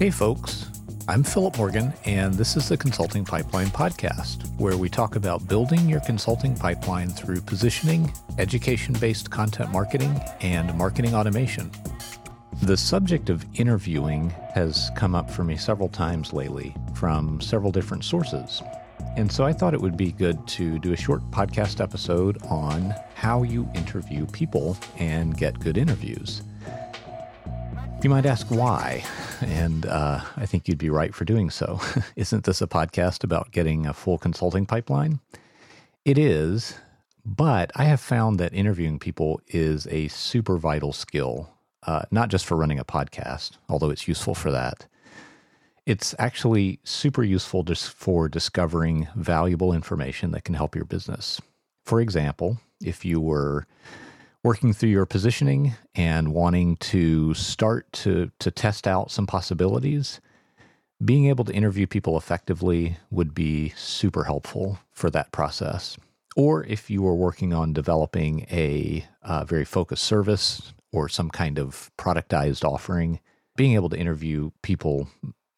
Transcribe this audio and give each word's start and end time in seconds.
Hey, 0.00 0.08
folks. 0.08 0.70
I'm 1.08 1.22
Philip 1.22 1.58
Morgan, 1.58 1.92
and 2.06 2.32
this 2.32 2.56
is 2.56 2.70
the 2.70 2.76
Consulting 2.78 3.22
Pipeline 3.22 3.66
Podcast, 3.66 4.50
where 4.58 4.78
we 4.78 4.88
talk 4.88 5.14
about 5.14 5.46
building 5.46 5.90
your 5.90 6.00
consulting 6.00 6.56
pipeline 6.56 7.10
through 7.10 7.42
positioning, 7.42 8.10
education 8.38 8.94
based 8.98 9.30
content 9.30 9.70
marketing, 9.72 10.18
and 10.40 10.74
marketing 10.74 11.14
automation. 11.14 11.70
The 12.62 12.78
subject 12.78 13.28
of 13.28 13.44
interviewing 13.56 14.30
has 14.54 14.90
come 14.96 15.14
up 15.14 15.30
for 15.30 15.44
me 15.44 15.58
several 15.58 15.90
times 15.90 16.32
lately 16.32 16.74
from 16.94 17.38
several 17.38 17.70
different 17.70 18.02
sources. 18.02 18.62
And 19.18 19.30
so 19.30 19.44
I 19.44 19.52
thought 19.52 19.74
it 19.74 19.82
would 19.82 19.98
be 19.98 20.12
good 20.12 20.48
to 20.48 20.78
do 20.78 20.94
a 20.94 20.96
short 20.96 21.20
podcast 21.30 21.78
episode 21.78 22.42
on 22.44 22.94
how 23.14 23.42
you 23.42 23.68
interview 23.74 24.24
people 24.24 24.78
and 24.96 25.36
get 25.36 25.60
good 25.60 25.76
interviews. 25.76 26.40
You 28.02 28.08
might 28.08 28.24
ask 28.24 28.46
why, 28.50 29.04
and 29.42 29.84
uh, 29.84 30.22
I 30.34 30.46
think 30.46 30.66
you'd 30.66 30.78
be 30.78 30.88
right 30.88 31.14
for 31.14 31.26
doing 31.26 31.50
so. 31.50 31.78
Isn't 32.16 32.44
this 32.44 32.62
a 32.62 32.66
podcast 32.66 33.24
about 33.24 33.52
getting 33.52 33.84
a 33.84 33.92
full 33.92 34.16
consulting 34.16 34.64
pipeline? 34.64 35.20
It 36.06 36.16
is, 36.16 36.78
but 37.26 37.70
I 37.76 37.84
have 37.84 38.00
found 38.00 38.40
that 38.40 38.54
interviewing 38.54 38.98
people 38.98 39.42
is 39.48 39.86
a 39.88 40.08
super 40.08 40.56
vital 40.56 40.94
skill, 40.94 41.50
uh, 41.86 42.04
not 42.10 42.30
just 42.30 42.46
for 42.46 42.56
running 42.56 42.78
a 42.78 42.86
podcast, 42.86 43.58
although 43.68 43.90
it's 43.90 44.08
useful 44.08 44.34
for 44.34 44.50
that. 44.50 44.86
It's 45.84 46.14
actually 46.18 46.80
super 46.84 47.22
useful 47.22 47.64
just 47.64 47.90
for 47.90 48.30
discovering 48.30 49.08
valuable 49.14 49.74
information 49.74 50.30
that 50.30 50.44
can 50.44 50.54
help 50.54 50.74
your 50.74 50.86
business. 50.86 51.38
For 51.84 52.00
example, 52.00 52.60
if 52.82 53.04
you 53.04 53.20
were 53.20 53.66
working 54.42 54.72
through 54.72 54.90
your 54.90 55.06
positioning 55.06 55.74
and 55.94 56.32
wanting 56.32 56.76
to 56.76 57.34
start 57.34 57.90
to, 57.92 58.30
to 58.38 58.50
test 58.50 58.86
out 58.86 59.10
some 59.10 59.26
possibilities, 59.26 60.20
being 61.04 61.26
able 61.26 61.44
to 61.44 61.52
interview 61.52 61.86
people 61.86 62.16
effectively 62.16 62.96
would 63.10 63.34
be 63.34 63.70
super 63.70 64.24
helpful 64.24 64.78
for 64.92 65.10
that 65.10 65.32
process. 65.32 65.96
Or 66.36 66.64
if 66.64 66.90
you 66.90 67.02
were 67.02 67.14
working 67.14 67.52
on 67.52 67.72
developing 67.72 68.46
a 68.50 69.04
uh, 69.22 69.44
very 69.44 69.64
focused 69.64 70.04
service 70.04 70.72
or 70.92 71.08
some 71.08 71.30
kind 71.30 71.58
of 71.58 71.90
productized 71.98 72.64
offering, 72.64 73.20
being 73.56 73.74
able 73.74 73.88
to 73.88 73.98
interview 73.98 74.50
people, 74.62 75.08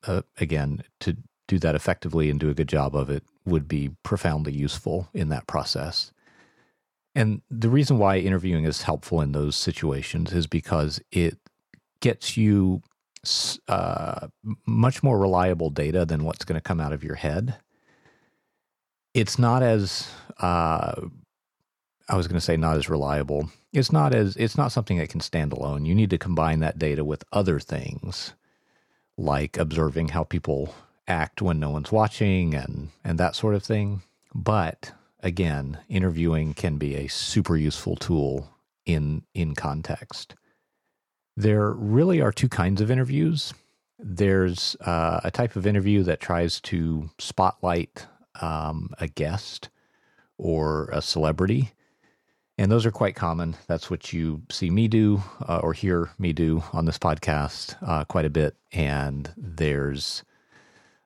uh, 0.06 0.22
again, 0.39 0.83
to 1.00 1.17
do 1.46 1.58
that 1.58 1.74
effectively 1.74 2.30
and 2.30 2.41
do 2.41 2.48
a 2.48 2.55
good 2.55 2.69
job 2.69 2.96
of 2.96 3.11
it 3.11 3.22
would 3.44 3.69
be 3.69 3.91
profoundly 4.02 4.52
useful 4.52 5.08
in 5.12 5.28
that 5.28 5.46
process. 5.46 6.12
And 7.14 7.42
the 7.50 7.68
reason 7.68 7.98
why 7.98 8.18
interviewing 8.18 8.64
is 8.64 8.82
helpful 8.82 9.20
in 9.20 9.32
those 9.32 9.55
situations 9.56 10.32
is 10.32 10.46
because 10.46 11.00
it 11.10 11.36
gets 12.00 12.36
you 12.36 12.82
uh, 13.68 14.28
much 14.66 15.02
more 15.02 15.18
reliable 15.18 15.70
data 15.70 16.05
than 16.05 16.24
what's 16.24 16.44
going 16.44 16.58
to 16.58 16.62
come 16.62 16.80
out 16.80 16.92
of 16.92 17.05
your 17.05 17.14
head. 17.14 17.56
It's 19.14 19.38
not 19.38 19.62
as 19.62 20.08
uh, 20.40 21.02
I 22.08 22.16
was 22.16 22.27
going 22.27 22.38
to 22.38 22.44
say 22.44 22.56
not 22.56 22.77
as 22.77 22.88
reliable. 22.88 23.50
It's 23.72 23.92
not 23.92 24.14
as 24.14 24.36
it's 24.36 24.56
not 24.56 24.72
something 24.72 24.98
that 24.98 25.08
can 25.08 25.20
stand 25.20 25.52
alone. 25.52 25.84
You 25.84 25.94
need 25.94 26.10
to 26.10 26.18
combine 26.18 26.60
that 26.60 26.78
data 26.78 27.05
with 27.05 27.24
other 27.33 27.60
things 27.60 28.34
like 29.16 29.56
observing 29.58 30.08
how 30.08 30.24
people 30.24 30.74
act 31.06 31.42
when 31.42 31.60
no 31.60 31.70
one's 31.70 31.92
watching 31.92 32.55
and 32.55 32.88
and 33.05 33.18
that 33.18 33.36
sort 33.36 33.55
of 33.55 33.62
thing. 33.62 34.02
But 34.34 34.92
again, 35.22 35.78
interviewing 35.88 36.54
can 36.54 36.76
be 36.76 36.96
a 36.96 37.08
super 37.08 37.56
useful 37.56 37.96
tool 37.96 38.50
in 38.84 39.22
in 39.34 39.54
context. 39.54 40.34
There 41.36 41.70
really 41.72 42.20
are 42.20 42.32
two 42.32 42.48
kinds 42.48 42.80
of 42.80 42.90
interviews. 42.90 43.54
There's 43.98 44.76
uh, 44.80 45.20
a 45.24 45.30
type 45.30 45.56
of 45.56 45.66
interview 45.66 46.02
that 46.02 46.20
tries 46.20 46.60
to 46.62 47.10
spotlight 47.18 48.06
um, 48.40 48.90
a 48.98 49.06
guest 49.06 49.70
or 50.36 50.88
a 50.92 51.00
celebrity, 51.00 51.72
and 52.58 52.70
those 52.70 52.84
are 52.84 52.90
quite 52.90 53.14
common. 53.14 53.56
That's 53.68 53.90
what 53.90 54.12
you 54.12 54.42
see 54.50 54.70
me 54.70 54.88
do 54.88 55.22
uh, 55.48 55.58
or 55.58 55.72
hear 55.72 56.11
me 56.18 56.32
do 56.32 56.62
on 56.72 56.84
this 56.84 56.98
podcast 56.98 57.77
uh, 57.86 58.05
quite 58.05 58.24
a 58.24 58.30
bit. 58.30 58.56
And 58.72 59.32
there's 59.36 60.24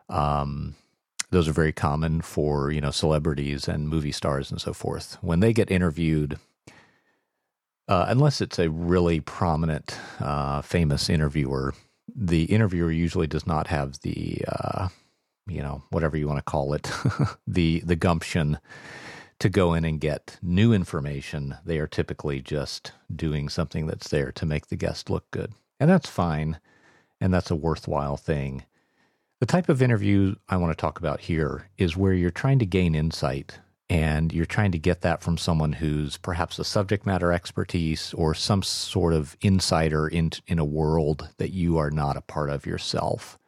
um, 0.09 0.75
those 1.31 1.49
are 1.49 1.53
very 1.53 1.73
common 1.73 2.21
for 2.21 2.71
you 2.71 2.81
know 2.81 2.91
celebrities 2.91 3.69
and 3.69 3.89
movie 3.89 4.13
stars 4.13 4.51
and 4.51 4.61
so 4.61 4.73
forth. 4.73 5.19
When 5.21 5.41
they 5.41 5.53
get 5.53 5.71
interviewed 5.71 6.39
uh, 7.89 8.07
unless 8.09 8.41
it's 8.41 8.59
a 8.59 8.69
really 8.69 9.21
prominent 9.21 9.97
uh, 10.21 10.61
famous 10.63 11.09
interviewer 11.09 11.73
the 12.15 12.45
interviewer 12.45 12.91
usually 12.91 13.27
does 13.27 13.47
not 13.47 13.67
have 13.67 14.01
the 14.01 14.45
uh, 14.49 14.89
you 15.47 15.63
know 15.63 15.83
whatever 15.91 16.17
you 16.17 16.27
want 16.27 16.39
to 16.39 16.51
call 16.51 16.73
it 16.73 16.91
the 17.47 17.81
the 17.81 17.97
gumption 17.97 18.59
to 19.39 19.49
go 19.49 19.75
in 19.75 19.85
and 19.85 20.01
get 20.01 20.39
new 20.41 20.73
information. 20.73 21.57
They 21.65 21.79
are 21.79 21.87
typically 21.87 22.41
just 22.41 22.93
doing 23.15 23.51
something 23.51 23.87
that's 23.87 24.09
there 24.09 24.33
to 24.33 24.47
make 24.47 24.69
the 24.69 24.77
guest 24.77 25.11
look 25.11 25.31
good. 25.31 25.53
And 25.79 25.91
that's 25.91 26.09
fine 26.09 26.59
and 27.21 27.35
that's 27.35 27.51
a 27.51 27.57
worthwhile 27.57 28.17
thing 28.17 28.65
the 29.41 29.47
type 29.47 29.69
of 29.69 29.83
interview 29.83 30.35
I 30.49 30.57
want 30.57 30.77
to 30.77 30.81
talk 30.81 30.99
about 30.99 31.21
here 31.21 31.69
is 31.77 31.97
where 31.97 32.15
you're 32.15 32.31
trying 32.31 32.59
to 32.61 32.67
gain 32.67 32.95
insight 32.95 33.59
and 33.89 34.33
you're 34.33 34.47
trying 34.47 34.73
to 34.73 34.79
get 34.79 35.03
that 35.03 35.23
from 35.23 35.39
someone 35.39 35.75
who's 35.75 36.17
perhaps 36.17 36.59
a 36.59 36.65
subject 36.65 37.07
matter 37.07 37.33
expertise 37.33 38.15
or 38.15 38.35
some 38.35 38.63
sort 38.63 39.13
of 39.13 39.37
insider 39.43 40.09
in, 40.09 40.33
in 40.47 40.59
a 40.59 40.65
world 40.65 41.29
that 41.37 41.53
you 41.53 41.77
are 41.79 41.91
not 41.91 42.17
a 42.17 42.23
part 42.23 42.51
of 42.51 42.67
yourself. 42.67 43.39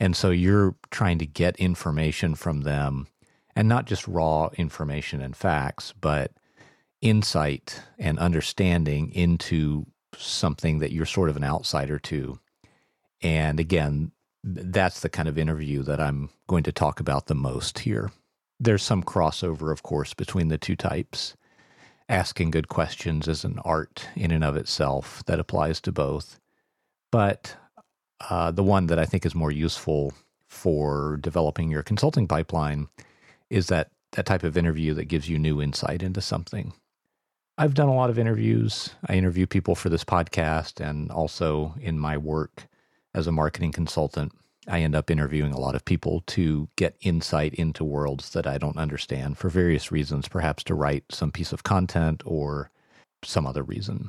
And 0.00 0.16
so 0.16 0.30
you're 0.30 0.74
trying 0.90 1.18
to 1.18 1.26
get 1.26 1.56
information 1.56 2.34
from 2.34 2.62
them 2.62 3.06
and 3.56 3.68
not 3.68 3.86
just 3.86 4.08
raw 4.08 4.50
information 4.56 5.22
and 5.22 5.36
facts, 5.36 5.94
but 5.98 6.32
insight 7.00 7.80
and 7.98 8.18
understanding 8.18 9.12
into 9.12 9.86
something 10.16 10.80
that 10.80 10.92
you're 10.92 11.06
sort 11.06 11.30
of 11.30 11.36
an 11.36 11.44
outsider 11.44 11.98
to. 12.00 12.38
And 13.22 13.60
again, 13.60 14.10
that's 14.44 15.00
the 15.00 15.08
kind 15.08 15.26
of 15.26 15.38
interview 15.38 15.82
that 15.82 16.00
I'm 16.00 16.28
going 16.46 16.64
to 16.64 16.72
talk 16.72 17.00
about 17.00 17.26
the 17.26 17.34
most 17.34 17.80
here. 17.80 18.12
There's 18.60 18.82
some 18.82 19.02
crossover, 19.02 19.72
of 19.72 19.82
course, 19.82 20.12
between 20.12 20.48
the 20.48 20.58
two 20.58 20.76
types. 20.76 21.34
Asking 22.08 22.50
good 22.50 22.68
questions 22.68 23.26
is 23.26 23.44
an 23.44 23.58
art 23.64 24.06
in 24.14 24.30
and 24.30 24.44
of 24.44 24.56
itself 24.56 25.24
that 25.26 25.40
applies 25.40 25.80
to 25.80 25.92
both. 25.92 26.38
But 27.10 27.56
uh, 28.28 28.50
the 28.50 28.62
one 28.62 28.86
that 28.88 28.98
I 28.98 29.06
think 29.06 29.24
is 29.24 29.34
more 29.34 29.50
useful 29.50 30.12
for 30.46 31.16
developing 31.22 31.70
your 31.70 31.82
consulting 31.82 32.28
pipeline 32.28 32.88
is 33.48 33.68
that 33.68 33.90
that 34.12 34.26
type 34.26 34.44
of 34.44 34.58
interview 34.58 34.92
that 34.94 35.06
gives 35.06 35.28
you 35.28 35.38
new 35.38 35.60
insight 35.60 36.02
into 36.02 36.20
something. 36.20 36.74
I've 37.56 37.74
done 37.74 37.88
a 37.88 37.94
lot 37.94 38.10
of 38.10 38.18
interviews. 38.18 38.90
I 39.06 39.14
interview 39.14 39.46
people 39.46 39.74
for 39.74 39.88
this 39.88 40.04
podcast 40.04 40.86
and 40.86 41.10
also 41.10 41.74
in 41.80 41.98
my 41.98 42.18
work 42.18 42.68
as 43.14 43.26
a 43.26 43.32
marketing 43.32 43.72
consultant, 43.72 44.32
I 44.66 44.80
end 44.80 44.94
up 44.94 45.10
interviewing 45.10 45.52
a 45.52 45.60
lot 45.60 45.74
of 45.74 45.84
people 45.84 46.22
to 46.28 46.68
get 46.76 46.96
insight 47.00 47.54
into 47.54 47.84
worlds 47.84 48.30
that 48.30 48.46
I 48.46 48.58
don't 48.58 48.78
understand 48.78 49.38
for 49.38 49.48
various 49.48 49.92
reasons, 49.92 50.28
perhaps 50.28 50.64
to 50.64 50.74
write 50.74 51.04
some 51.10 51.30
piece 51.30 51.52
of 51.52 51.62
content 51.62 52.22
or 52.24 52.70
some 53.22 53.46
other 53.46 53.62
reason. 53.62 54.08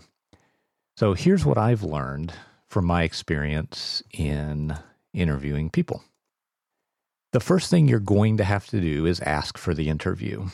So 0.98 1.14
here's 1.14 1.46
what 1.46 1.58
I've 1.58 1.84
learned 1.84 2.34
from 2.68 2.86
my 2.86 3.04
experience 3.04 4.02
in 4.12 4.78
interviewing 5.14 5.70
people. 5.70 6.04
The 7.34 7.42
first 7.42 7.70
thing 7.70 7.88
you're 7.88 8.00
going 8.00 8.38
to 8.38 8.46
have 8.46 8.68
to 8.68 8.80
do 8.80 9.06
is 9.06 9.20
ask 9.20 9.58
for 9.58 9.74
the 9.74 9.90
interview. 9.90 10.48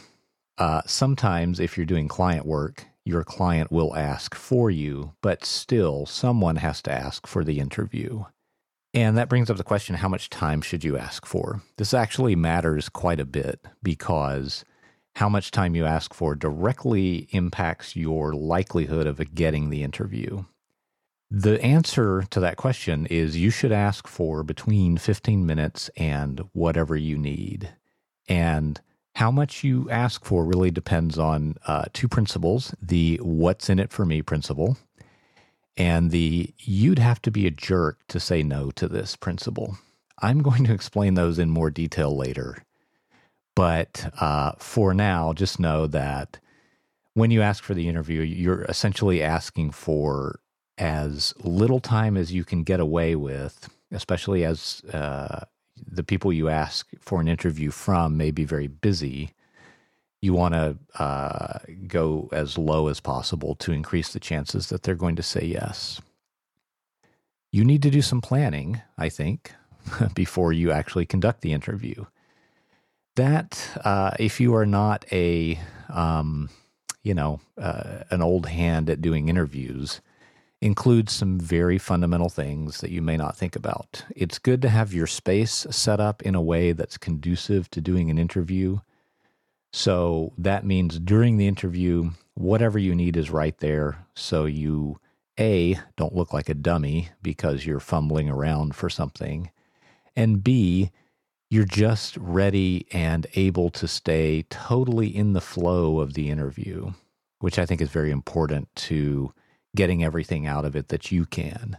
Uh, 0.58 0.82
sometimes, 0.88 1.60
if 1.60 1.78
you're 1.78 1.86
doing 1.86 2.08
client 2.08 2.46
work, 2.46 2.86
your 3.06 3.24
client 3.24 3.72
will 3.72 3.96
ask 3.96 4.34
for 4.36 4.72
you, 4.72 5.14
but 5.22 5.46
still, 5.46 6.06
someone 6.06 6.56
has 6.58 6.82
to 6.84 6.92
ask 6.92 7.28
for 7.28 7.44
the 7.44 7.60
interview. 7.60 8.24
And 8.94 9.18
that 9.18 9.30
brings 9.30 9.50
up 9.50 9.58
the 9.58 9.64
question 9.64 9.96
how 9.96 10.10
much 10.10 10.30
time 10.30 10.62
should 10.62 10.84
you 10.84 10.98
ask 10.98 11.26
for? 11.26 11.62
This 11.78 11.94
actually 11.94 12.36
matters 12.36 12.90
quite 12.90 13.20
a 13.20 13.26
bit 13.26 13.66
because 13.82 14.66
how 15.16 15.30
much 15.30 15.52
time 15.52 15.76
you 15.76 15.86
ask 15.86 16.14
for 16.14 16.36
directly 16.36 17.28
impacts 17.32 17.96
your 17.96 18.34
likelihood 18.34 19.08
of 19.08 19.34
getting 19.34 19.70
the 19.70 19.84
interview. 19.84 20.44
The 21.30 21.62
answer 21.64 22.24
to 22.30 22.42
that 22.42 22.58
question 22.58 23.06
is 23.06 23.38
you 23.38 23.52
should 23.52 23.72
ask 23.72 24.08
for 24.08 24.44
between 24.44 24.98
15 24.98 25.46
minutes 25.46 25.90
and 25.96 26.42
whatever 26.52 26.96
you 26.98 27.18
need. 27.18 27.74
And 28.28 28.82
how 29.16 29.32
much 29.32 29.64
you 29.64 29.90
ask 29.90 30.26
for 30.26 30.46
really 30.46 30.72
depends 30.72 31.18
on 31.18 31.56
uh, 31.68 31.86
two 31.94 32.08
principles 32.08 32.74
the 32.82 33.20
what's 33.22 33.70
in 33.70 33.80
it 33.80 33.92
for 33.92 34.06
me 34.06 34.22
principle 34.22 34.78
and 35.78 36.12
the 36.12 36.54
you'd 36.60 37.00
have 37.00 37.22
to 37.24 37.32
be 37.32 37.48
a 37.48 37.52
jerk 37.52 38.00
to 38.10 38.20
say 38.20 38.44
no 38.44 38.72
to 38.72 38.88
this 38.88 39.16
principle. 39.16 39.78
I'm 40.20 40.42
going 40.42 40.66
to 40.66 40.74
explain 40.74 41.16
those 41.16 41.40
in 41.40 41.50
more 41.50 41.72
detail 41.72 42.16
later. 42.16 42.64
But 43.56 44.14
uh, 44.20 44.54
for 44.60 44.94
now, 44.94 45.34
just 45.34 45.60
know 45.60 45.88
that 45.88 46.40
when 47.14 47.32
you 47.32 47.42
ask 47.42 47.64
for 47.64 47.74
the 47.74 47.90
interview, 47.90 48.22
you're 48.22 48.64
essentially 48.64 49.22
asking 49.22 49.72
for 49.72 50.40
as 50.78 51.34
little 51.44 51.80
time 51.80 52.16
as 52.16 52.32
you 52.32 52.44
can 52.44 52.64
get 52.64 52.80
away 52.80 53.16
with 53.16 53.70
especially 53.92 54.46
as 54.46 54.82
uh, 54.94 55.46
the 55.86 56.04
people 56.04 56.32
you 56.32 56.50
ask 56.50 56.88
for 57.00 57.20
an 57.22 57.28
interview 57.28 57.72
from 57.72 58.18
may 58.18 58.32
be 58.32 58.46
very 58.46 58.68
busy. 58.68 59.32
You 60.22 60.34
want 60.34 60.54
to 60.54 60.78
uh, 61.02 61.60
go 61.88 62.30
as 62.32 62.58
low 62.58 62.88
as 62.88 63.00
possible 63.00 63.56
to 63.56 63.72
increase 63.72 64.14
the 64.14 64.20
chances 64.20 64.68
that 64.68 64.84
they're 64.84 64.96
going 64.96 65.16
to 65.16 65.24
say 65.24 65.46
yes. 65.46 66.00
You 67.52 67.66
need 67.66 67.82
to 67.84 67.90
do 67.90 68.02
some 68.02 68.22
planning, 68.22 68.82
I 68.98 69.10
think, 69.10 69.54
before 70.14 70.54
you 70.54 70.72
actually 70.72 71.06
conduct 71.06 71.42
the 71.42 71.54
interview. 71.54 72.06
That, 73.16 73.70
uh, 73.84 74.12
if 74.20 74.40
you 74.40 74.56
are 74.56 74.66
not 74.66 75.06
a, 75.12 75.60
um, 75.90 76.50
you 77.04 77.14
know, 77.14 77.42
uh, 77.58 78.04
an 78.10 78.22
old 78.22 78.46
hand 78.46 78.90
at 78.90 79.02
doing 79.02 79.28
interviews, 79.28 80.02
includes 80.62 81.12
some 81.12 81.40
very 81.40 81.80
fundamental 81.80 82.30
things 82.30 82.82
that 82.82 82.92
you 82.92 83.02
may 83.02 83.18
not 83.18 83.36
think 83.36 83.56
about. 83.56 84.06
It's 84.16 84.38
good 84.38 84.62
to 84.62 84.70
have 84.70 84.94
your 84.94 85.08
space 85.08 85.66
set 85.72 86.00
up 86.00 86.22
in 86.22 86.36
a 86.36 86.42
way 86.42 86.72
that's 86.72 86.98
conducive 86.98 87.70
to 87.72 87.82
doing 87.82 88.10
an 88.12 88.20
interview. 88.20 88.80
So 89.74 90.34
that 90.38 90.66
means 90.66 91.00
during 91.00 91.38
the 91.38 91.48
interview, 91.48 92.12
whatever 92.34 92.78
you 92.78 92.94
need 92.94 93.16
is 93.16 93.32
right 93.32 93.58
there. 93.60 94.06
So 94.16 94.46
you, 94.46 95.00
A, 95.40 95.80
don't 95.96 96.16
look 96.16 96.34
like 96.34 96.50
a 96.50 96.54
dummy 96.54 97.10
because 97.22 97.66
you're 97.66 97.80
fumbling 97.80 98.30
around 98.30 98.76
for 98.76 98.90
something. 98.90 99.50
And 100.16 100.44
B, 100.44 100.92
you're 101.50 101.66
just 101.66 102.18
ready 102.18 102.86
and 102.92 103.28
able 103.36 103.70
to 103.72 103.88
stay 103.88 104.44
totally 104.50 105.14
in 105.14 105.34
the 105.34 105.42
flow 105.42 106.00
of 106.00 106.14
the 106.14 106.30
interview, 106.30 106.92
which 107.40 107.60
I 107.60 107.66
think 107.66 107.82
is 107.82 107.90
very 107.90 108.12
important 108.12 108.74
to 108.76 109.34
getting 109.76 110.04
everything 110.04 110.48
out 110.48 110.66
of 110.66 110.76
it 110.76 110.90
that 110.90 111.12
you 111.12 111.26
can. 111.26 111.78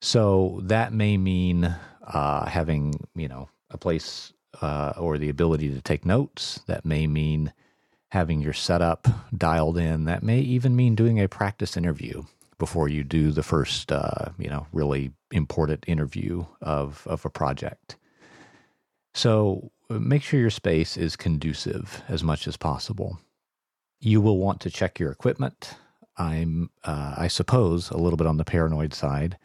So 0.00 0.60
that 0.64 0.92
may 0.92 1.16
mean 1.16 1.74
uh, 2.06 2.46
having, 2.46 3.06
you 3.14 3.28
know, 3.28 3.48
a 3.70 3.78
place 3.78 4.32
uh, 4.60 4.92
or 4.96 5.18
the 5.18 5.28
ability 5.28 5.72
to 5.72 5.80
take 5.80 6.04
notes. 6.04 6.60
That 6.66 6.84
may 6.84 7.06
mean 7.06 7.52
having 8.10 8.40
your 8.40 8.52
setup 8.52 9.08
dialed 9.36 9.78
in. 9.78 10.04
That 10.04 10.22
may 10.22 10.40
even 10.40 10.76
mean 10.76 10.94
doing 10.94 11.20
a 11.20 11.28
practice 11.28 11.76
interview 11.76 12.22
before 12.58 12.88
you 12.88 13.04
do 13.04 13.32
the 13.32 13.42
first, 13.42 13.92
uh, 13.92 14.30
you 14.38 14.48
know, 14.48 14.66
really 14.72 15.12
important 15.30 15.84
interview 15.86 16.46
of, 16.62 17.06
of 17.06 17.24
a 17.24 17.30
project. 17.30 17.96
So 19.14 19.70
make 19.90 20.22
sure 20.22 20.40
your 20.40 20.50
space 20.50 20.96
is 20.96 21.16
conducive 21.16 22.02
as 22.08 22.22
much 22.22 22.46
as 22.46 22.56
possible. 22.56 23.18
You 24.00 24.20
will 24.20 24.38
want 24.38 24.60
to 24.60 24.70
check 24.70 24.98
your 24.98 25.10
equipment. 25.10 25.74
I'm, 26.16 26.70
uh, 26.84 27.14
I 27.16 27.28
suppose, 27.28 27.90
a 27.90 27.98
little 27.98 28.16
bit 28.16 28.26
on 28.26 28.36
the 28.36 28.44
paranoid 28.44 28.94
side. 28.94 29.36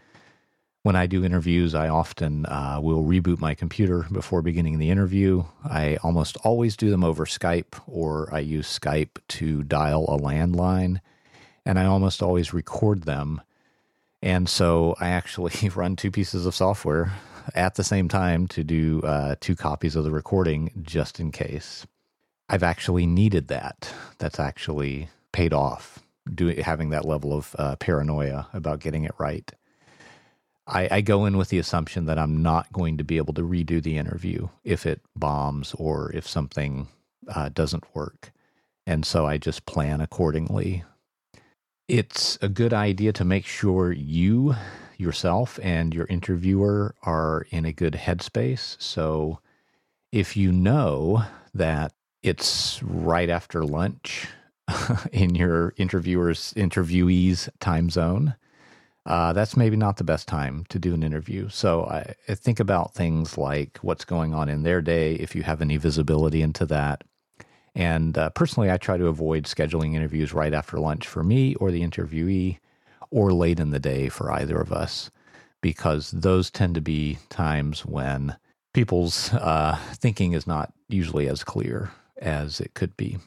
When 0.83 0.95
I 0.95 1.05
do 1.05 1.23
interviews, 1.23 1.75
I 1.75 1.89
often 1.89 2.47
uh, 2.47 2.79
will 2.81 3.03
reboot 3.03 3.39
my 3.39 3.53
computer 3.53 4.07
before 4.11 4.41
beginning 4.41 4.79
the 4.79 4.89
interview. 4.89 5.43
I 5.63 5.97
almost 5.97 6.37
always 6.37 6.75
do 6.75 6.89
them 6.89 7.03
over 7.03 7.25
Skype, 7.25 7.79
or 7.85 8.33
I 8.33 8.39
use 8.39 8.79
Skype 8.79 9.19
to 9.29 9.61
dial 9.61 10.05
a 10.05 10.17
landline, 10.17 10.99
and 11.67 11.77
I 11.77 11.85
almost 11.85 12.23
always 12.23 12.51
record 12.51 13.03
them. 13.03 13.41
And 14.23 14.49
so 14.49 14.95
I 14.99 15.09
actually 15.09 15.69
run 15.75 15.95
two 15.95 16.09
pieces 16.09 16.47
of 16.47 16.55
software 16.55 17.13
at 17.53 17.75
the 17.75 17.83
same 17.83 18.07
time 18.07 18.47
to 18.47 18.63
do 18.63 19.01
uh, 19.03 19.35
two 19.39 19.55
copies 19.55 19.95
of 19.95 20.03
the 20.03 20.11
recording 20.11 20.71
just 20.81 21.19
in 21.19 21.31
case. 21.31 21.85
I've 22.49 22.63
actually 22.63 23.05
needed 23.05 23.49
that. 23.49 23.93
That's 24.17 24.39
actually 24.39 25.09
paid 25.31 25.53
off 25.53 25.99
doing 26.33 26.57
having 26.57 26.89
that 26.89 27.05
level 27.05 27.33
of 27.33 27.55
uh, 27.57 27.75
paranoia 27.77 28.47
about 28.53 28.79
getting 28.79 29.03
it 29.03 29.13
right. 29.17 29.51
I, 30.71 30.87
I, 30.89 31.01
go 31.01 31.25
in 31.25 31.37
with 31.37 31.49
the 31.49 31.59
assumption 31.59 32.05
that 32.05 32.17
I'm 32.17 32.41
not 32.41 32.71
going 32.71 32.97
to 32.97 33.03
be 33.03 33.17
able 33.17 33.33
to 33.33 33.41
redo 33.41 33.83
the 33.83 33.97
interview 33.97 34.47
if 34.63 34.85
it 34.85 35.01
bombs 35.15 35.75
or 35.77 36.11
if 36.13 36.27
something 36.27 36.87
uh, 37.27 37.49
doesn't 37.49 37.93
work, 37.93 38.31
and 38.87 39.05
so 39.05 39.25
I 39.25 39.37
just 39.37 39.65
plan 39.65 40.01
accordingly. 40.01 40.83
It's 41.87 42.37
a 42.41 42.47
good 42.47 42.73
idea 42.73 43.11
to 43.13 43.25
make 43.25 43.45
sure 43.45 43.91
you 43.91 44.55
yourself 44.97 45.59
and 45.61 45.93
your 45.93 46.05
interviewer 46.05 46.95
are 47.03 47.45
in 47.49 47.65
a 47.65 47.73
good 47.73 47.93
headspace. 47.93 48.81
So 48.81 49.39
if 50.11 50.37
you 50.37 50.51
know 50.51 51.25
that 51.53 51.91
it's 52.23 52.81
right 52.83 53.29
after 53.29 53.65
lunch 53.65 54.27
in 55.11 55.35
your 55.35 55.73
interviewer's 55.77 56.53
interviewee's 56.55 57.49
time 57.59 57.89
zone, 57.89 58.35
uh, 59.05 59.33
that's 59.33 59.57
maybe 59.57 59.75
not 59.75 59.97
the 59.97 60.03
best 60.03 60.27
time 60.27 60.65
to 60.69 60.77
do 60.77 60.93
an 60.93 61.03
interview. 61.03 61.49
So 61.49 61.85
I, 61.85 62.13
I, 62.29 62.35
think 62.35 62.59
about 62.59 62.93
things 62.93 63.37
like 63.37 63.79
what's 63.81 64.05
going 64.05 64.33
on 64.33 64.47
in 64.47 64.61
their 64.61 64.81
day, 64.81 65.15
if 65.15 65.35
you 65.35 65.41
have 65.43 65.61
any 65.61 65.77
visibility 65.77 66.41
into 66.43 66.67
that. 66.67 67.03
And 67.73 68.17
uh, 68.17 68.29
personally, 68.31 68.69
I 68.69 68.77
try 68.77 68.97
to 68.97 69.07
avoid 69.07 69.45
scheduling 69.45 69.95
interviews 69.95 70.33
right 70.33 70.53
after 70.53 70.77
lunch 70.77 71.07
for 71.07 71.23
me 71.23 71.55
or 71.55 71.71
the 71.71 71.81
interviewee 71.81 72.59
or 73.09 73.33
late 73.33 73.59
in 73.59 73.71
the 73.71 73.79
day 73.79 74.07
for 74.07 74.31
either 74.31 74.59
of 74.59 74.71
us, 74.71 75.09
because 75.61 76.11
those 76.11 76.51
tend 76.51 76.75
to 76.75 76.81
be 76.81 77.17
times 77.29 77.85
when 77.85 78.37
people's 78.73 79.33
uh, 79.33 79.77
thinking 79.93 80.33
is 80.33 80.45
not 80.45 80.73
usually 80.89 81.27
as 81.27 81.43
clear 81.43 81.91
as 82.17 82.59
it 82.59 82.73
could 82.73 82.95
be. 82.97 83.17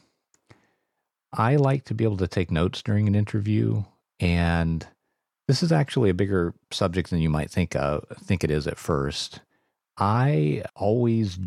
I 1.32 1.56
like 1.56 1.84
to 1.86 1.94
be 1.94 2.04
able 2.04 2.16
to 2.18 2.28
take 2.28 2.50
notes 2.50 2.80
during 2.80 3.08
an 3.08 3.14
interview, 3.14 3.84
and 4.20 4.86
this 5.46 5.62
is 5.62 5.72
actually 5.72 6.10
a 6.10 6.14
bigger 6.14 6.54
subject 6.70 7.10
than 7.10 7.20
you 7.20 7.30
might 7.30 7.50
think 7.50 7.76
of 7.76 8.04
think 8.22 8.44
it 8.44 8.50
is 8.50 8.66
at 8.66 8.78
first. 8.78 9.40
I 9.98 10.64
always 10.74 11.38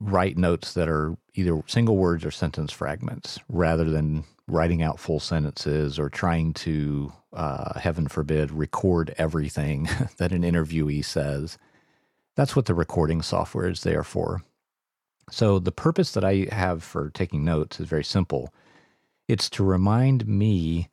write 0.00 0.36
notes 0.36 0.74
that 0.74 0.88
are 0.88 1.16
either 1.34 1.62
single 1.66 1.96
words 1.96 2.24
or 2.24 2.30
sentence 2.30 2.72
fragments 2.72 3.38
rather 3.48 3.84
than 3.84 4.24
writing 4.48 4.82
out 4.82 4.98
full 4.98 5.20
sentences 5.20 5.98
or 5.98 6.08
trying 6.08 6.52
to, 6.52 7.12
uh, 7.32 7.78
heaven 7.78 8.08
forbid, 8.08 8.50
record 8.50 9.14
everything 9.18 9.88
that 10.16 10.32
an 10.32 10.42
interviewee 10.42 11.04
says. 11.04 11.58
That's 12.34 12.56
what 12.56 12.66
the 12.66 12.74
recording 12.74 13.22
software 13.22 13.68
is 13.68 13.82
there 13.82 14.02
for. 14.02 14.42
So, 15.30 15.60
the 15.60 15.70
purpose 15.70 16.12
that 16.12 16.24
I 16.24 16.48
have 16.50 16.82
for 16.82 17.10
taking 17.10 17.44
notes 17.44 17.78
is 17.78 17.86
very 17.86 18.04
simple 18.04 18.52
it's 19.28 19.48
to 19.50 19.62
remind 19.62 20.26
me 20.26 20.88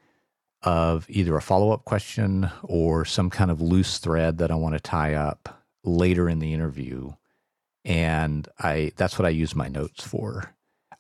of 0.63 1.05
either 1.09 1.35
a 1.35 1.41
follow 1.41 1.71
up 1.71 1.85
question 1.85 2.49
or 2.63 3.05
some 3.05 3.29
kind 3.29 3.51
of 3.51 3.61
loose 3.61 3.99
thread 3.99 4.37
that 4.39 4.51
I 4.51 4.55
want 4.55 4.73
to 4.73 4.79
tie 4.79 5.13
up 5.13 5.63
later 5.83 6.27
in 6.27 6.39
the 6.39 6.53
interview. 6.53 7.13
And 7.85 8.47
I 8.59 8.91
that's 8.97 9.17
what 9.17 9.25
I 9.25 9.29
use 9.29 9.55
my 9.55 9.67
notes 9.67 10.03
for. 10.03 10.53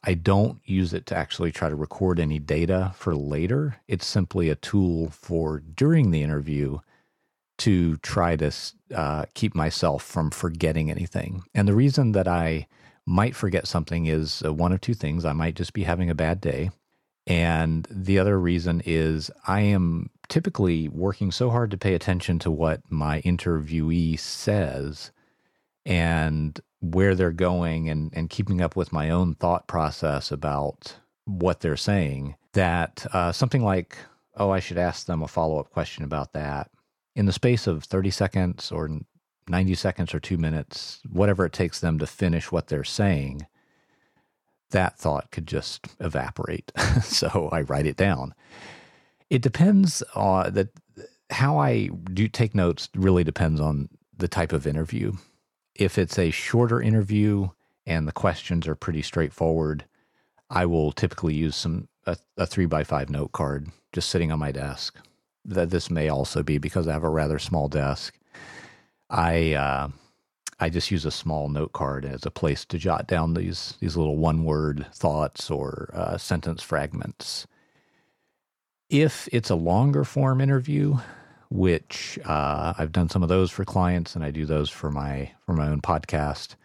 I 0.03 0.13
don't 0.13 0.59
use 0.63 0.93
it 0.93 1.05
to 1.07 1.17
actually 1.17 1.51
try 1.51 1.69
to 1.69 1.75
record 1.75 2.19
any 2.19 2.39
data 2.39 2.93
for 2.95 3.15
later. 3.15 3.77
It's 3.87 4.05
simply 4.05 4.49
a 4.49 4.55
tool 4.55 5.09
for 5.09 5.59
during 5.59 6.11
the 6.11 6.23
interview 6.23 6.79
to 7.57 7.97
try 7.97 8.35
to 8.37 8.51
uh, 8.95 9.25
keep 9.33 9.55
myself 9.55 10.03
from 10.03 10.29
forgetting 10.29 10.91
anything. 10.91 11.43
And 11.53 11.67
the 11.67 11.73
reason 11.73 12.11
that 12.11 12.27
I 12.27 12.67
might 13.05 13.35
forget 13.35 13.67
something 13.67 14.05
is 14.05 14.43
uh, 14.45 14.53
one 14.53 14.71
of 14.71 14.79
two 14.79 14.93
things. 14.93 15.25
I 15.25 15.33
might 15.33 15.55
just 15.55 15.73
be 15.73 15.83
having 15.83 16.09
a 16.09 16.15
bad 16.15 16.39
day 16.39 16.69
and 17.27 17.85
the 17.91 18.17
other 18.19 18.39
reason 18.39 18.81
is 18.85 19.29
I 19.45 19.61
am 19.61 20.09
typically 20.29 20.87
working 20.87 21.31
so 21.31 21.49
hard 21.49 21.71
to 21.71 21.77
pay 21.77 21.93
attention 21.93 22.39
to 22.39 22.51
what 22.51 22.81
my 22.89 23.21
interviewee 23.21 24.17
says 24.17 25.11
and 25.85 26.59
where 26.79 27.15
they're 27.15 27.31
going 27.31 27.89
and, 27.89 28.11
and 28.13 28.29
keeping 28.29 28.61
up 28.61 28.75
with 28.77 28.93
my 28.93 29.09
own 29.09 29.35
thought 29.35 29.67
process 29.67 30.31
about 30.31 30.95
what 31.25 31.59
they're 31.59 31.75
saying 31.75 32.35
that 32.53 33.05
uh, 33.13 33.31
something 33.31 33.61
like, 33.61 33.97
oh, 34.37 34.49
I 34.49 34.59
should 34.59 34.77
ask 34.77 35.05
them 35.05 35.21
a 35.21 35.27
follow 35.27 35.59
up 35.59 35.69
question 35.69 36.05
about 36.05 36.31
that. 36.33 36.71
In 37.15 37.25
the 37.25 37.33
space 37.33 37.67
of 37.67 37.83
30 37.83 38.09
seconds 38.09 38.71
or 38.71 38.89
90 39.49 39.75
seconds 39.75 40.13
or 40.13 40.19
two 40.19 40.37
minutes, 40.37 41.01
whatever 41.09 41.45
it 41.45 41.53
takes 41.53 41.79
them 41.81 41.99
to 41.99 42.07
finish 42.07 42.51
what 42.51 42.67
they're 42.67 42.83
saying 42.83 43.47
that 44.71 44.97
thought 44.97 45.31
could 45.31 45.47
just 45.47 45.87
evaporate. 45.99 46.71
so 47.03 47.49
I 47.51 47.61
write 47.61 47.85
it 47.85 47.97
down. 47.97 48.33
It 49.29 49.41
depends 49.41 50.03
on 50.15 50.53
that 50.53 50.69
how 51.29 51.57
I 51.57 51.87
do 52.13 52.27
take 52.27 52.55
notes 52.55 52.89
really 52.95 53.23
depends 53.23 53.59
on 53.59 53.89
the 54.17 54.27
type 54.27 54.53
of 54.53 54.65
interview. 54.65 55.13
If 55.75 55.97
it's 55.97 56.17
a 56.17 56.31
shorter 56.31 56.81
interview 56.81 57.49
and 57.85 58.07
the 58.07 58.13
questions 58.13 58.67
are 58.67 58.75
pretty 58.75 59.01
straightforward, 59.01 59.85
I 60.49 60.65
will 60.65 60.91
typically 60.91 61.35
use 61.35 61.55
some 61.55 61.87
a, 62.05 62.17
a 62.37 62.45
three 62.45 62.65
by 62.65 62.83
five 62.83 63.09
note 63.09 63.33
card 63.33 63.67
just 63.91 64.09
sitting 64.09 64.31
on 64.31 64.39
my 64.39 64.51
desk. 64.51 64.97
That 65.45 65.69
this 65.69 65.89
may 65.89 66.09
also 66.09 66.43
be 66.43 66.57
because 66.57 66.87
I 66.87 66.93
have 66.93 67.03
a 67.03 67.09
rather 67.09 67.39
small 67.39 67.67
desk. 67.67 68.17
I 69.09 69.53
uh, 69.53 69.89
I 70.59 70.69
just 70.69 70.89
use 70.91 71.05
a 71.05 71.11
small 71.11 71.49
note 71.49 71.73
card 71.73 72.03
as 72.05 72.25
a 72.25 72.31
place 72.31 72.65
to 72.65 72.77
jot 72.77 73.07
down 73.07 73.33
these 73.33 73.75
these 73.79 73.95
little 73.95 74.17
one 74.17 74.43
word 74.43 74.85
thoughts 74.93 75.51
or 75.51 75.91
uh, 75.93 76.17
sentence 76.17 76.63
fragments. 76.63 77.45
If 78.89 79.27
it's 79.31 79.49
a 79.49 79.55
longer 79.55 80.03
form 80.03 80.41
interview 80.41 80.97
which 81.49 82.19
uh, 82.25 82.73
I've 82.77 82.91
done 82.91 83.09
some 83.09 83.23
of 83.23 83.29
those 83.29 83.51
for 83.51 83.65
clients, 83.65 84.15
and 84.15 84.23
I 84.23 84.31
do 84.31 84.45
those 84.45 84.69
for 84.69 84.91
my 84.91 85.31
for 85.45 85.53
my 85.53 85.67
own 85.67 85.81
podcast. 85.81 86.55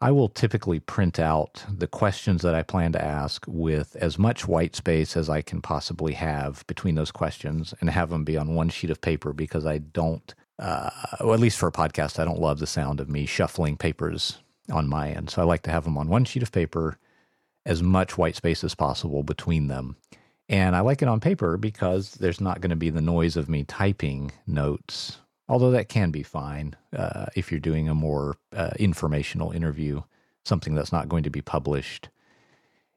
I 0.00 0.10
will 0.10 0.28
typically 0.28 0.80
print 0.80 1.18
out 1.18 1.64
the 1.68 1.86
questions 1.86 2.42
that 2.42 2.54
I 2.54 2.62
plan 2.62 2.92
to 2.92 3.02
ask 3.02 3.44
with 3.48 3.96
as 3.96 4.18
much 4.18 4.46
white 4.46 4.76
space 4.76 5.16
as 5.16 5.30
I 5.30 5.40
can 5.40 5.62
possibly 5.62 6.12
have 6.14 6.66
between 6.66 6.94
those 6.94 7.10
questions 7.10 7.72
and 7.80 7.88
have 7.88 8.10
them 8.10 8.24
be 8.24 8.36
on 8.36 8.54
one 8.54 8.68
sheet 8.68 8.90
of 8.90 9.00
paper 9.00 9.32
because 9.32 9.64
I 9.64 9.78
don't, 9.78 10.34
uh, 10.58 10.90
well, 11.20 11.34
at 11.34 11.40
least 11.40 11.58
for 11.58 11.68
a 11.68 11.72
podcast, 11.72 12.18
I 12.18 12.24
don't 12.24 12.40
love 12.40 12.58
the 12.58 12.66
sound 12.66 13.00
of 13.00 13.08
me 13.08 13.26
shuffling 13.26 13.76
papers 13.76 14.38
on 14.70 14.88
my 14.88 15.10
end. 15.10 15.30
So 15.30 15.42
I 15.42 15.44
like 15.44 15.62
to 15.62 15.70
have 15.70 15.84
them 15.84 15.98
on 15.98 16.08
one 16.08 16.24
sheet 16.24 16.42
of 16.42 16.52
paper, 16.52 16.98
as 17.66 17.82
much 17.82 18.18
white 18.18 18.36
space 18.36 18.62
as 18.62 18.74
possible 18.74 19.22
between 19.22 19.68
them. 19.68 19.96
And 20.48 20.76
I 20.76 20.80
like 20.80 21.00
it 21.00 21.08
on 21.08 21.20
paper 21.20 21.56
because 21.56 22.12
there's 22.12 22.40
not 22.40 22.60
going 22.60 22.70
to 22.70 22.76
be 22.76 22.90
the 22.90 23.00
noise 23.00 23.36
of 23.36 23.48
me 23.48 23.64
typing 23.64 24.32
notes 24.46 25.18
although 25.48 25.70
that 25.70 25.88
can 25.88 26.10
be 26.10 26.22
fine 26.22 26.74
uh, 26.96 27.26
if 27.34 27.50
you're 27.50 27.60
doing 27.60 27.88
a 27.88 27.94
more 27.94 28.36
uh, 28.54 28.70
informational 28.78 29.52
interview, 29.52 30.02
something 30.44 30.74
that's 30.74 30.92
not 30.92 31.08
going 31.08 31.22
to 31.24 31.30
be 31.30 31.42
published. 31.42 32.08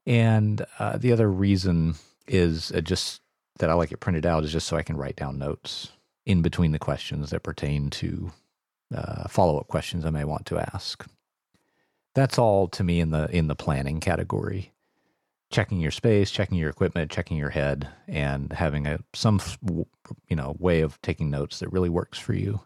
And 0.05 0.65
uh, 0.79 0.97
the 0.97 1.11
other 1.11 1.29
reason 1.29 1.95
is 2.27 2.71
uh, 2.71 2.81
just 2.81 3.21
that 3.59 3.69
I 3.69 3.73
like 3.73 3.91
it 3.91 3.99
printed 3.99 4.25
out 4.25 4.43
is 4.43 4.51
just 4.51 4.67
so 4.67 4.77
I 4.77 4.83
can 4.83 4.97
write 4.97 5.15
down 5.15 5.37
notes 5.37 5.91
in 6.27 6.41
between 6.41 6.73
the 6.73 6.79
questions 6.79 7.29
that 7.29 7.41
pertain 7.41 7.89
to 7.89 8.31
uh, 8.93 9.27
follow 9.29 9.57
up 9.57 9.67
questions 9.67 10.05
I 10.05 10.09
may 10.09 10.25
want 10.25 10.45
to 10.47 10.59
ask. 10.59 11.07
That's 12.13 12.37
all 12.37 12.67
to 12.69 12.83
me 12.83 12.99
in 12.99 13.11
the 13.11 13.29
in 13.35 13.47
the 13.47 13.55
planning 13.55 13.99
category 13.99 14.73
checking 15.49 15.79
your 15.79 15.91
space, 15.91 16.29
checking 16.29 16.57
your 16.57 16.69
equipment, 16.69 17.09
checking 17.09 17.37
your 17.37 17.49
head, 17.49 17.87
and 18.07 18.51
having 18.51 18.85
a 18.85 18.99
some 19.13 19.39
you 20.27 20.35
know 20.35 20.55
way 20.59 20.81
of 20.81 21.01
taking 21.01 21.29
notes 21.29 21.59
that 21.59 21.71
really 21.71 21.89
works 21.89 22.19
for 22.19 22.33
you. 22.33 22.59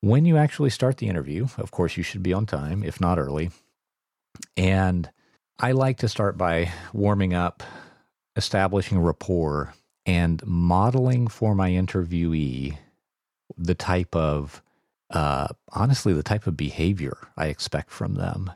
When 0.00 0.26
you 0.26 0.36
actually 0.36 0.70
start 0.70 0.98
the 0.98 1.08
interview, 1.08 1.46
of 1.56 1.70
course, 1.70 1.96
you 1.96 2.02
should 2.02 2.22
be 2.22 2.32
on 2.32 2.44
time, 2.44 2.82
if 2.82 3.00
not 3.00 3.18
early. 3.18 3.50
And 4.56 5.08
I 5.58 5.72
like 5.72 5.98
to 5.98 6.08
start 6.08 6.36
by 6.36 6.72
warming 6.92 7.32
up, 7.32 7.62
establishing 8.36 8.98
rapport, 8.98 9.72
and 10.06 10.44
modeling 10.46 11.28
for 11.28 11.54
my 11.54 11.70
interviewee 11.70 12.76
the 13.56 13.74
type 13.74 14.14
of, 14.16 14.62
uh, 15.10 15.48
honestly, 15.72 16.12
the 16.12 16.22
type 16.22 16.46
of 16.46 16.56
behavior 16.56 17.16
I 17.36 17.46
expect 17.46 17.90
from 17.90 18.14
them. 18.14 18.50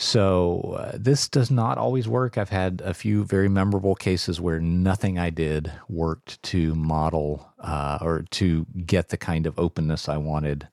So 0.00 0.76
uh, 0.78 0.92
this 0.94 1.28
does 1.28 1.50
not 1.50 1.76
always 1.76 2.06
work. 2.06 2.38
I've 2.38 2.50
had 2.50 2.80
a 2.84 2.94
few 2.94 3.24
very 3.24 3.48
memorable 3.48 3.96
cases 3.96 4.40
where 4.40 4.60
nothing 4.60 5.18
I 5.18 5.30
did 5.30 5.72
worked 5.88 6.40
to 6.44 6.74
model 6.76 7.52
uh, 7.58 7.98
or 8.00 8.24
to 8.30 8.64
get 8.86 9.08
the 9.08 9.16
kind 9.16 9.44
of 9.44 9.58
openness 9.58 10.08
I 10.08 10.16
wanted 10.16 10.68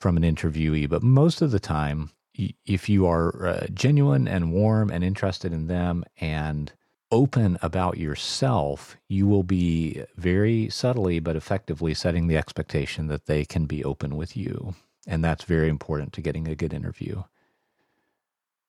from 0.00 0.16
an 0.16 0.24
interviewee. 0.24 0.88
But 0.88 1.04
most 1.04 1.42
of 1.42 1.52
the 1.52 1.60
time, 1.60 2.10
if 2.66 2.88
you 2.88 3.06
are 3.06 3.46
uh, 3.46 3.66
genuine 3.72 4.26
and 4.26 4.52
warm 4.52 4.90
and 4.90 5.04
interested 5.04 5.52
in 5.52 5.68
them 5.68 6.04
and 6.20 6.72
open 7.10 7.58
about 7.62 7.98
yourself, 7.98 8.96
you 9.08 9.26
will 9.26 9.42
be 9.42 10.02
very 10.16 10.68
subtly 10.68 11.20
but 11.20 11.36
effectively 11.36 11.94
setting 11.94 12.26
the 12.26 12.36
expectation 12.36 13.06
that 13.06 13.26
they 13.26 13.44
can 13.44 13.66
be 13.66 13.84
open 13.84 14.16
with 14.16 14.36
you. 14.36 14.74
And 15.06 15.24
that's 15.24 15.44
very 15.44 15.68
important 15.68 16.12
to 16.14 16.20
getting 16.20 16.48
a 16.48 16.56
good 16.56 16.74
interview. 16.74 17.22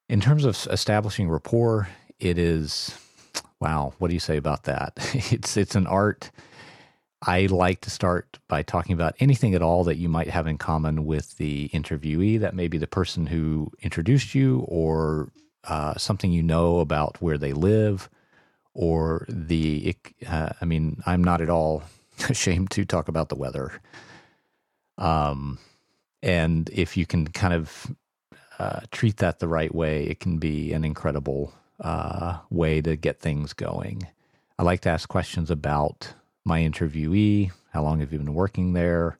In 0.07 0.21
terms 0.21 0.45
of 0.45 0.67
establishing 0.71 1.29
rapport, 1.29 1.89
it 2.19 2.37
is 2.37 2.97
wow. 3.59 3.93
What 3.97 4.09
do 4.09 4.13
you 4.13 4.19
say 4.19 4.37
about 4.37 4.63
that? 4.63 4.93
It's 5.31 5.57
it's 5.57 5.75
an 5.75 5.87
art. 5.87 6.31
I 7.23 7.47
like 7.47 7.81
to 7.81 7.89
start 7.89 8.37
by 8.47 8.61
talking 8.61 8.93
about 8.93 9.15
anything 9.19 9.55
at 9.55 9.63
all 9.63 9.83
that 9.85 9.97
you 9.97 10.07
might 10.07 10.29
have 10.29 10.45
in 10.45 10.59
common 10.59 11.05
with 11.05 11.37
the 11.37 11.69
interviewee. 11.69 12.39
That 12.39 12.55
may 12.55 12.67
be 12.67 12.77
the 12.77 12.85
person 12.87 13.25
who 13.25 13.71
introduced 13.81 14.35
you, 14.35 14.59
or 14.67 15.31
uh, 15.63 15.95
something 15.97 16.31
you 16.31 16.43
know 16.43 16.79
about 16.79 17.19
where 17.19 17.39
they 17.39 17.53
live, 17.53 18.07
or 18.77 19.25
the. 19.27 19.95
Uh, 20.25 20.49
I 20.61 20.65
mean, 20.65 21.01
I'm 21.05 21.23
not 21.23 21.41
at 21.41 21.49
all 21.49 21.83
ashamed 22.29 22.71
to 22.71 22.85
talk 22.85 23.09
about 23.09 23.27
the 23.27 23.35
weather. 23.35 23.81
Um, 24.97 25.57
and 26.21 26.69
if 26.71 26.95
you 26.95 27.05
can 27.05 27.27
kind 27.27 27.53
of 27.53 27.91
uh, 28.59 28.81
treat 28.91 29.17
that 29.17 29.39
the 29.39 29.47
right 29.47 29.73
way, 29.73 30.03
it 30.05 30.19
can 30.19 30.37
be 30.37 30.73
an 30.73 30.85
incredible 30.85 31.53
uh, 31.79 32.37
way 32.49 32.81
to 32.81 32.95
get 32.95 33.19
things 33.19 33.53
going. 33.53 34.07
I 34.57 34.63
like 34.63 34.81
to 34.81 34.89
ask 34.89 35.09
questions 35.09 35.51
about 35.51 36.13
my 36.45 36.61
interviewee. 36.61 37.51
How 37.71 37.83
long 37.83 37.99
have 37.99 38.11
you 38.11 38.19
been 38.19 38.33
working 38.33 38.73
there? 38.73 39.19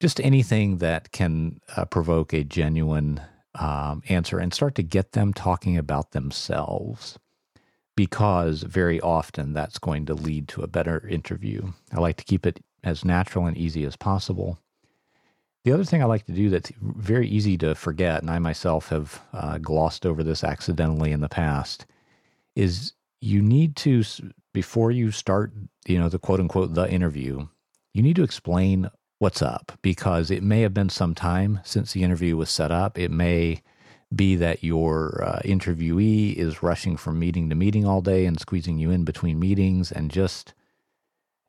Just 0.00 0.20
anything 0.20 0.78
that 0.78 1.12
can 1.12 1.60
uh, 1.76 1.84
provoke 1.86 2.32
a 2.32 2.44
genuine 2.44 3.20
um, 3.54 4.02
answer 4.08 4.38
and 4.38 4.52
start 4.52 4.74
to 4.74 4.82
get 4.82 5.12
them 5.12 5.32
talking 5.32 5.78
about 5.78 6.10
themselves 6.10 7.18
because 7.96 8.62
very 8.62 9.00
often 9.00 9.52
that's 9.52 9.78
going 9.78 10.06
to 10.06 10.14
lead 10.14 10.48
to 10.48 10.62
a 10.62 10.66
better 10.66 11.06
interview. 11.06 11.72
I 11.92 12.00
like 12.00 12.16
to 12.16 12.24
keep 12.24 12.46
it 12.46 12.60
as 12.82 13.04
natural 13.04 13.46
and 13.46 13.56
easy 13.56 13.84
as 13.84 13.96
possible. 13.96 14.58
The 15.64 15.72
other 15.72 15.84
thing 15.84 16.02
I 16.02 16.06
like 16.06 16.26
to 16.26 16.32
do 16.32 16.50
that's 16.50 16.72
very 16.80 17.26
easy 17.26 17.56
to 17.58 17.74
forget, 17.74 18.20
and 18.20 18.30
I 18.30 18.38
myself 18.38 18.90
have 18.90 19.22
uh, 19.32 19.58
glossed 19.58 20.04
over 20.04 20.22
this 20.22 20.44
accidentally 20.44 21.10
in 21.10 21.20
the 21.20 21.28
past, 21.28 21.86
is 22.54 22.92
you 23.20 23.40
need 23.40 23.74
to 23.76 24.04
before 24.52 24.90
you 24.90 25.10
start, 25.10 25.52
you 25.86 25.98
know, 25.98 26.08
the 26.08 26.18
quote 26.18 26.40
unquote 26.40 26.74
the 26.74 26.90
interview, 26.90 27.46
you 27.94 28.02
need 28.02 28.16
to 28.16 28.22
explain 28.22 28.90
what's 29.18 29.40
up 29.40 29.72
because 29.80 30.30
it 30.30 30.42
may 30.42 30.60
have 30.60 30.74
been 30.74 30.90
some 30.90 31.14
time 31.14 31.60
since 31.64 31.92
the 31.92 32.02
interview 32.02 32.36
was 32.36 32.50
set 32.50 32.70
up. 32.70 32.98
It 32.98 33.10
may 33.10 33.62
be 34.16 34.36
that 34.36 34.62
your 34.62 35.22
uh, 35.24 35.40
interviewee 35.44 36.34
is 36.34 36.62
rushing 36.62 36.96
from 36.96 37.18
meeting 37.18 37.48
to 37.48 37.54
meeting 37.54 37.86
all 37.86 38.00
day 38.00 38.26
and 38.26 38.40
squeezing 38.40 38.78
you 38.78 38.90
in 38.90 39.04
between 39.04 39.38
meetings 39.38 39.90
and 39.90 40.10
just 40.10 40.54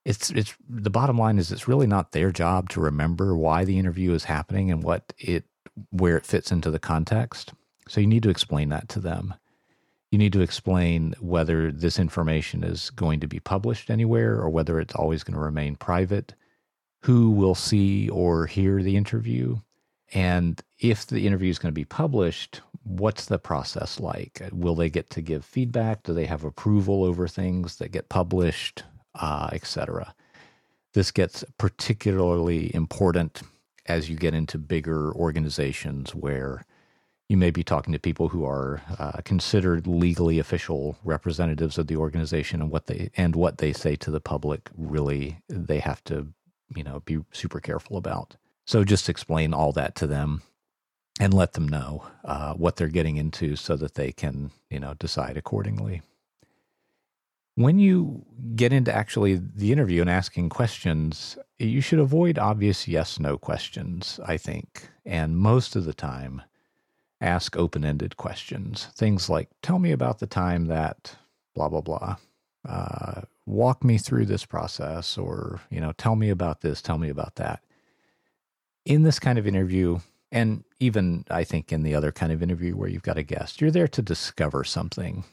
it's 0.05 0.29
it's 0.29 0.55
the 0.69 0.89
bottom 0.89 1.17
line 1.17 1.38
is 1.38 1.51
it's 1.51 1.67
really 1.67 1.88
not 1.88 2.12
their 2.12 2.31
job 2.31 2.69
to 2.69 2.79
remember 2.79 3.36
why 3.36 3.65
the 3.65 3.79
interview 3.79 4.13
is 4.13 4.25
happening 4.25 4.72
and 4.72 4.84
what 4.84 5.13
it 5.17 5.45
where 5.89 6.17
it 6.17 6.25
fits 6.25 6.51
into 6.51 6.72
the 6.72 6.79
context. 6.79 7.53
So 7.88 8.00
you 8.00 8.07
need 8.07 8.24
to 8.24 8.29
explain 8.29 8.69
that 8.69 8.88
to 8.89 9.00
them. 9.00 9.34
You 10.12 10.17
need 10.19 10.34
to 10.34 10.41
explain 10.41 11.15
whether 11.19 11.72
this 11.72 12.00
information 12.00 12.63
is 12.63 12.89
going 12.91 13.19
to 13.19 13.27
be 13.27 13.39
published 13.39 13.89
anywhere 13.89 14.36
or 14.36 14.50
whether 14.50 14.79
it's 14.79 14.95
always 14.95 15.24
going 15.24 15.36
to 15.36 15.39
remain 15.43 15.75
private, 15.75 16.34
who 17.01 17.31
will 17.31 17.55
see 17.55 18.10
or 18.10 18.45
hear 18.45 18.81
the 18.81 18.95
interview, 18.95 19.57
and 20.13 20.62
if 20.79 21.07
the 21.07 21.25
interview 21.25 21.50
is 21.50 21.59
going 21.59 21.71
to 21.71 21.79
be 21.79 21.85
published, 21.85 22.62
what's 22.83 23.25
the 23.25 23.39
process 23.39 24.00
like? 24.00 24.41
Will 24.51 24.75
they 24.75 24.89
get 24.89 25.09
to 25.12 25.21
give 25.21 25.43
feedback? 25.43 26.03
Do 26.03 26.13
they 26.13 26.25
have 26.25 26.43
approval 26.43 27.03
over 27.03 27.27
things 27.27 27.77
that 27.77 27.91
get 27.91 28.09
published? 28.09 28.83
uh, 29.15 29.50
etc. 29.51 30.13
This 30.93 31.12
gets 31.12 31.43
particularly 31.57 32.74
important 32.74 33.41
as 33.85 34.09
you 34.09 34.15
get 34.15 34.33
into 34.33 34.57
bigger 34.57 35.13
organizations 35.13 36.13
where 36.15 36.65
you 37.27 37.38
may 37.38 37.51
be 37.51 37.63
talking 37.63 37.91
to 37.93 38.00
people 38.00 38.29
who 38.29 38.45
are 38.45 38.81
uh, 39.00 39.21
considered 39.24 39.88
legally 39.88 40.39
official 40.39 40.97
representatives 41.03 41.77
of 41.77 41.88
the 41.88 41.95
organization 41.95 42.62
and 42.62 42.71
what 42.71 42.88
they 42.88 43.09
and 43.17 43.35
what 43.35 43.57
they 43.57 43.74
say 43.74 43.95
to 43.95 44.12
the 44.12 44.19
public 44.19 44.69
really 44.77 45.39
they 45.50 45.79
have 45.79 46.03
to 46.03 46.27
you 46.75 46.83
know 46.83 47.01
be 47.05 47.19
super 47.31 47.59
careful 47.59 47.97
about 47.97 48.35
so 48.65 48.84
just 48.84 49.10
explain 49.10 49.53
all 49.53 49.72
that 49.72 49.95
to 49.95 50.07
them 50.07 50.41
and 51.19 51.34
let 51.34 51.53
them 51.53 51.67
know 51.67 52.05
uh, 52.25 52.53
what 52.53 52.75
they're 52.75 52.88
getting 52.88 53.17
into 53.17 53.55
so 53.55 53.75
that 53.75 53.95
they 53.95 54.12
can 54.12 54.51
you 54.69 54.79
know 54.79 54.93
decide 54.95 55.38
accordingly 55.38 56.01
when 57.55 57.79
you 57.79 58.25
get 58.55 58.74
into 58.74 58.93
actually 58.93 59.36
the 59.55 59.72
interview 59.72 60.01
and 60.01 60.10
asking 60.10 60.50
questions, 60.50 61.38
you 61.57 61.81
should 61.81 62.00
avoid 62.00 62.38
obvious 62.38 62.88
yes 62.88 63.17
no 63.17 63.38
questions, 63.38 64.19
I 64.25 64.38
think. 64.38 64.89
And 65.05 65.38
most 65.38 65.75
of 65.75 65.86
the 65.86 65.93
time, 65.93 66.41
ask 67.22 67.55
open 67.55 67.86
ended 67.86 68.17
questions. 68.17 68.88
Things 68.95 69.29
like, 69.29 69.50
tell 69.62 69.79
me 69.79 69.91
about 69.91 70.19
the 70.19 70.27
time 70.27 70.65
that 70.65 71.15
blah, 71.55 71.69
blah, 71.69 71.81
blah. 71.81 72.17
Uh, 72.67 73.22
walk 73.45 73.84
me 73.84 73.98
through 73.98 74.25
this 74.25 74.43
process, 74.43 75.17
or, 75.17 75.62
you 75.69 75.79
know, 75.79 75.93
tell 75.93 76.17
me 76.17 76.29
about 76.29 76.62
this, 76.62 76.81
tell 76.81 76.98
me 76.98 77.10
about 77.10 77.36
that. 77.36 77.62
In 78.86 79.04
this 79.04 79.20
kind 79.20 79.38
of 79.39 79.48
interview, 79.48 80.00
and 80.32 80.63
even 80.80 81.25
I 81.30 81.44
think 81.44 81.72
in 81.72 81.84
the 81.84 81.96
other 81.96 82.12
kind 82.12 82.32
of 82.32 82.44
interview 82.44 82.75
where 82.75 82.89
you've 82.89 83.04
got 83.04 83.18
a 83.18 83.24
guest, 83.24 83.60
you're 83.62 83.72
there 83.72 83.88
to 83.89 84.01
discover 84.01 84.63
something 84.63 85.24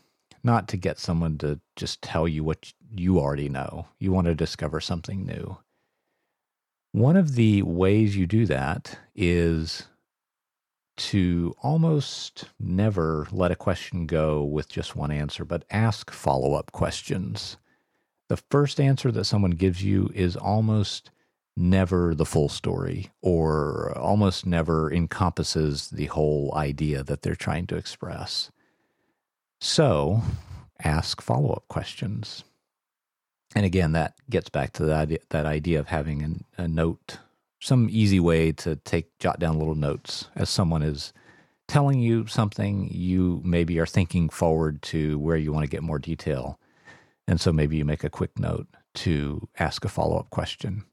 not 0.44 0.68
to 0.68 0.76
get 0.76 0.98
someone 0.98 1.38
to 1.38 1.60
just 1.76 2.02
tell 2.02 2.26
you 2.26 2.42
what 2.42 2.72
you 2.96 3.18
already 3.18 3.48
know. 3.48 3.86
You 3.98 4.12
want 4.12 4.26
to 4.26 4.34
discover 4.34 4.80
something 4.80 5.24
new. 5.24 5.58
One 6.92 7.16
of 7.16 7.36
the 7.36 7.62
ways 7.62 8.16
you 8.16 8.26
do 8.26 8.46
that 8.46 8.98
is 9.14 9.86
to 10.96 11.54
almost 11.62 12.44
never 12.60 13.26
let 13.30 13.50
a 13.50 13.56
question 13.56 14.06
go 14.06 14.42
with 14.42 14.68
just 14.68 14.94
one 14.94 15.10
answer, 15.10 15.44
but 15.44 15.64
ask 15.70 16.10
follow 16.10 16.54
up 16.54 16.72
questions. 16.72 17.56
the 18.28 18.36
first 18.50 18.80
answer 18.80 19.12
that 19.12 19.26
someone 19.26 19.50
gives 19.50 19.84
you 19.84 20.10
is 20.14 20.36
almost 20.36 21.10
never 21.56 22.14
the 22.14 22.24
full 22.24 22.48
story 22.48 23.10
or 23.20 23.96
almost 23.98 24.46
never 24.46 24.92
encompasses 24.92 25.90
the 25.90 26.06
whole 26.06 26.52
idea 26.56 27.02
that 27.02 27.22
they're 27.22 27.34
trying 27.34 27.66
to 27.66 27.76
express. 27.76 28.50
So 29.60 30.22
ask 30.82 31.20
follow 31.20 31.52
up 31.52 31.68
questions. 31.68 32.44
And 33.54 33.66
again, 33.66 33.92
that 33.92 34.14
gets 34.30 34.48
back 34.48 34.72
to 34.74 34.84
that, 34.86 35.10
that 35.28 35.46
idea 35.46 35.78
of 35.78 35.88
having 35.88 36.22
an, 36.22 36.44
a 36.56 36.66
note, 36.66 37.18
some 37.60 37.88
easy 37.90 38.18
way 38.18 38.52
to 38.52 38.76
take, 38.76 39.18
jot 39.18 39.38
down 39.38 39.58
little 39.58 39.74
notes 39.74 40.28
as 40.34 40.48
someone 40.48 40.82
is 40.82 41.12
telling 41.68 42.00
you 42.00 42.26
something 42.26 42.88
you 42.90 43.40
maybe 43.44 43.78
are 43.78 43.86
thinking 43.86 44.28
forward 44.28 44.82
to 44.82 45.18
where 45.18 45.36
you 45.36 45.52
want 45.52 45.64
to 45.64 45.70
get 45.70 45.82
more 45.82 45.98
detail. 45.98 46.58
And 47.28 47.40
so 47.40 47.52
maybe 47.52 47.76
you 47.76 47.84
make 47.84 48.04
a 48.04 48.10
quick 48.10 48.38
note 48.38 48.66
to 48.94 49.48
ask 49.58 49.84
a 49.84 49.88
follow 49.88 50.18
up 50.18 50.30
question. 50.30 50.84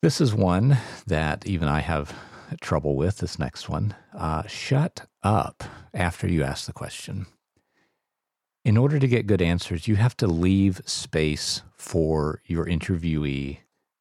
This 0.00 0.20
is 0.20 0.32
one 0.32 0.78
that 1.08 1.44
even 1.44 1.66
I 1.66 1.80
have 1.80 2.16
trouble 2.60 2.94
with. 2.94 3.18
This 3.18 3.36
next 3.36 3.68
one. 3.68 3.96
Uh, 4.16 4.46
shut 4.46 5.08
up 5.24 5.64
after 5.92 6.28
you 6.28 6.44
ask 6.44 6.66
the 6.66 6.72
question. 6.72 7.26
In 8.64 8.76
order 8.76 9.00
to 9.00 9.08
get 9.08 9.26
good 9.26 9.42
answers, 9.42 9.88
you 9.88 9.96
have 9.96 10.16
to 10.18 10.28
leave 10.28 10.80
space 10.86 11.62
for 11.72 12.42
your 12.46 12.64
interviewee 12.64 13.58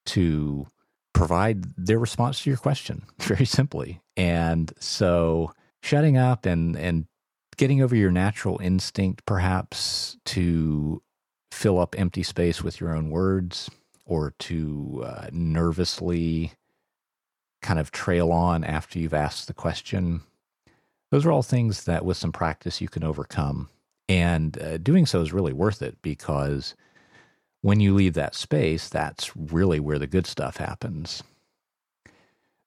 to 0.07 0.67
provide 1.13 1.63
their 1.75 1.97
response 1.97 2.43
to 2.43 2.49
your 2.51 2.57
question, 2.57 3.03
very 3.19 3.45
simply. 3.45 3.99
And 4.15 4.71
so 4.79 5.51
shutting 5.81 6.15
up 6.15 6.45
and, 6.45 6.75
and 6.75 7.07
getting 7.57 7.81
over 7.81 7.95
your 7.95 8.11
natural 8.11 8.59
instinct, 8.61 9.25
perhaps, 9.25 10.17
to 10.25 11.01
fill 11.51 11.79
up 11.79 11.95
empty 11.97 12.21
space 12.21 12.61
with 12.61 12.79
your 12.79 12.95
own 12.95 13.09
words 13.09 13.71
or 14.07 14.33
to 14.39 15.03
uh, 15.05 15.27
nervously 15.31 16.53
kind 17.61 17.79
of 17.79 17.91
trail 17.91 18.31
on 18.31 18.63
after 18.63 18.97
you've 18.97 19.13
asked 19.13 19.47
the 19.47 19.53
question. 19.53 20.21
Those 21.11 21.25
are 21.25 21.31
all 21.31 21.43
things 21.43 21.85
that, 21.85 22.05
with 22.05 22.17
some 22.17 22.31
practice, 22.31 22.81
you 22.81 22.87
can 22.87 23.03
overcome. 23.03 23.69
And 24.09 24.59
uh, 24.61 24.77
doing 24.77 25.05
so 25.05 25.21
is 25.21 25.33
really 25.33 25.53
worth 25.53 25.81
it 25.81 25.97
because 26.01 26.75
when 27.61 27.79
you 27.79 27.93
leave 27.93 28.13
that 28.13 28.35
space, 28.35 28.87
that's 28.87 29.35
really 29.35 29.79
where 29.79 29.99
the 29.99 30.07
good 30.07 30.25
stuff 30.25 30.57
happens. 30.57 31.23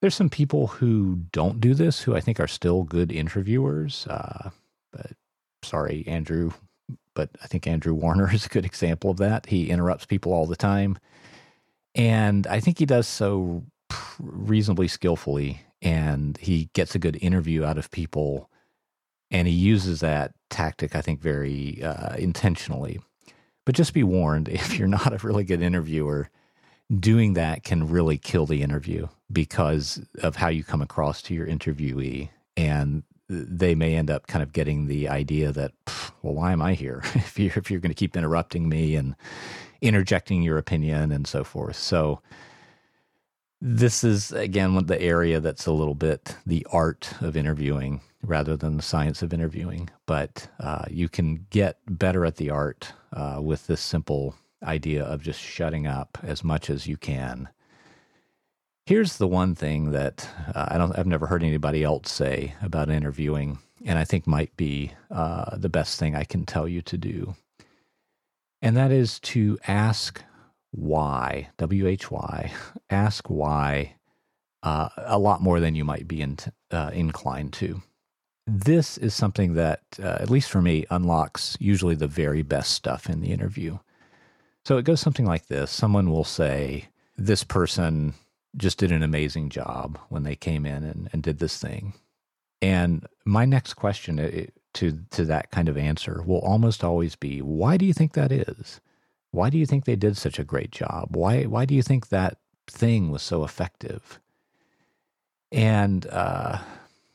There's 0.00 0.14
some 0.14 0.30
people 0.30 0.66
who 0.66 1.20
don't 1.32 1.60
do 1.60 1.74
this 1.74 2.02
who 2.02 2.14
I 2.14 2.20
think 2.20 2.40
are 2.40 2.48
still 2.48 2.82
good 2.82 3.12
interviewers. 3.12 4.06
Uh, 4.06 4.50
but 4.92 5.12
sorry, 5.62 6.04
Andrew, 6.06 6.52
but 7.14 7.30
I 7.42 7.46
think 7.46 7.66
Andrew 7.66 7.94
Warner 7.94 8.30
is 8.34 8.46
a 8.46 8.50
good 8.50 8.66
example 8.66 9.10
of 9.10 9.18
that. 9.18 9.46
He 9.46 9.70
interrupts 9.70 10.06
people 10.06 10.32
all 10.32 10.46
the 10.46 10.56
time. 10.56 10.98
And 11.94 12.46
I 12.46 12.60
think 12.60 12.78
he 12.78 12.86
does 12.86 13.06
so 13.06 13.64
reasonably 14.20 14.88
skillfully 14.88 15.62
and 15.82 16.36
he 16.38 16.70
gets 16.74 16.94
a 16.94 16.98
good 16.98 17.18
interview 17.20 17.64
out 17.64 17.78
of 17.78 17.90
people 17.90 18.50
and 19.30 19.48
he 19.48 19.54
uses 19.54 20.00
that 20.00 20.32
tactic 20.50 20.94
i 20.94 21.00
think 21.00 21.20
very 21.20 21.82
uh, 21.82 22.14
intentionally. 22.16 23.00
But 23.64 23.74
just 23.74 23.94
be 23.94 24.02
warned 24.02 24.48
if 24.60 24.78
you're 24.78 24.88
not 24.88 25.12
a 25.12 25.26
really 25.26 25.44
good 25.44 25.62
interviewer 25.62 26.30
doing 26.98 27.34
that 27.34 27.62
can 27.62 27.88
really 27.88 28.18
kill 28.18 28.46
the 28.46 28.62
interview 28.62 29.06
because 29.30 30.04
of 30.22 30.36
how 30.36 30.48
you 30.48 30.64
come 30.64 30.82
across 30.82 31.22
to 31.22 31.34
your 31.34 31.46
interviewee 31.46 32.30
and 32.56 33.04
they 33.28 33.76
may 33.76 33.94
end 33.94 34.10
up 34.10 34.26
kind 34.26 34.42
of 34.42 34.52
getting 34.52 34.88
the 34.88 35.08
idea 35.08 35.52
that 35.52 35.70
well 36.22 36.34
why 36.34 36.52
am 36.52 36.62
i 36.62 36.74
here? 36.74 37.02
If 37.14 37.38
you're 37.38 37.52
if 37.56 37.70
you're 37.70 37.80
going 37.80 37.94
to 37.94 37.98
keep 37.98 38.16
interrupting 38.16 38.68
me 38.68 38.96
and 38.96 39.14
interjecting 39.80 40.42
your 40.42 40.58
opinion 40.58 41.12
and 41.12 41.26
so 41.26 41.44
forth. 41.44 41.76
So 41.76 42.20
this 43.60 44.02
is 44.04 44.32
again 44.32 44.86
the 44.86 45.00
area 45.00 45.40
that's 45.40 45.66
a 45.66 45.72
little 45.72 45.94
bit 45.94 46.36
the 46.46 46.66
art 46.72 47.12
of 47.20 47.36
interviewing 47.36 48.00
rather 48.22 48.56
than 48.56 48.76
the 48.76 48.82
science 48.82 49.22
of 49.22 49.32
interviewing. 49.32 49.90
But 50.06 50.48
uh, 50.58 50.84
you 50.90 51.08
can 51.08 51.46
get 51.50 51.78
better 51.86 52.24
at 52.24 52.36
the 52.36 52.50
art 52.50 52.92
uh, 53.12 53.40
with 53.42 53.66
this 53.66 53.80
simple 53.80 54.34
idea 54.62 55.04
of 55.04 55.22
just 55.22 55.40
shutting 55.40 55.86
up 55.86 56.18
as 56.22 56.44
much 56.44 56.70
as 56.70 56.86
you 56.86 56.96
can. 56.96 57.48
Here's 58.86 59.18
the 59.18 59.28
one 59.28 59.54
thing 59.54 59.92
that 59.92 60.28
uh, 60.54 60.66
I 60.70 60.78
don't, 60.78 60.98
I've 60.98 61.06
never 61.06 61.26
heard 61.26 61.42
anybody 61.42 61.84
else 61.84 62.10
say 62.10 62.54
about 62.60 62.90
interviewing, 62.90 63.58
and 63.84 63.98
I 63.98 64.04
think 64.04 64.26
might 64.26 64.54
be 64.56 64.92
uh, 65.10 65.56
the 65.56 65.68
best 65.68 65.98
thing 65.98 66.14
I 66.14 66.24
can 66.24 66.44
tell 66.44 66.66
you 66.66 66.82
to 66.82 66.98
do 66.98 67.36
and 68.62 68.76
that 68.76 68.90
is 68.90 69.20
to 69.20 69.58
ask 69.66 70.22
why, 70.70 71.48
W 71.58 71.86
H 71.86 72.10
Y, 72.10 72.52
ask 72.90 73.28
why 73.28 73.96
uh, 74.62 74.88
a 74.96 75.18
lot 75.18 75.42
more 75.42 75.60
than 75.60 75.74
you 75.74 75.84
might 75.84 76.06
be 76.06 76.20
in, 76.20 76.38
uh, 76.70 76.90
inclined 76.92 77.52
to. 77.54 77.82
This 78.46 78.98
is 78.98 79.14
something 79.14 79.54
that, 79.54 79.82
uh, 80.02 80.18
at 80.20 80.30
least 80.30 80.50
for 80.50 80.60
me, 80.60 80.84
unlocks 80.90 81.56
usually 81.60 81.94
the 81.94 82.06
very 82.06 82.42
best 82.42 82.72
stuff 82.72 83.08
in 83.08 83.20
the 83.20 83.30
interview. 83.30 83.78
So 84.64 84.76
it 84.76 84.84
goes 84.84 85.00
something 85.00 85.26
like 85.26 85.46
this 85.46 85.70
Someone 85.70 86.10
will 86.10 86.24
say, 86.24 86.88
This 87.16 87.44
person 87.44 88.14
just 88.56 88.78
did 88.78 88.92
an 88.92 89.02
amazing 89.02 89.50
job 89.50 89.98
when 90.08 90.24
they 90.24 90.36
came 90.36 90.66
in 90.66 90.82
and, 90.84 91.08
and 91.12 91.22
did 91.22 91.38
this 91.38 91.58
thing. 91.58 91.94
And 92.60 93.06
my 93.24 93.44
next 93.44 93.74
question, 93.74 94.18
it, 94.18 94.54
to 94.74 94.98
to 95.10 95.24
that 95.24 95.50
kind 95.50 95.68
of 95.68 95.76
answer 95.76 96.22
will 96.24 96.38
almost 96.40 96.84
always 96.84 97.16
be 97.16 97.40
why 97.42 97.76
do 97.76 97.84
you 97.84 97.92
think 97.92 98.12
that 98.12 98.32
is? 98.32 98.80
Why 99.32 99.50
do 99.50 99.58
you 99.58 99.66
think 99.66 99.84
they 99.84 99.96
did 99.96 100.16
such 100.16 100.38
a 100.38 100.44
great 100.44 100.70
job? 100.70 101.08
Why 101.10 101.44
why 101.44 101.64
do 101.64 101.74
you 101.74 101.82
think 101.82 102.08
that 102.08 102.38
thing 102.66 103.10
was 103.10 103.22
so 103.22 103.44
effective? 103.44 104.20
And 105.52 106.06
uh, 106.06 106.58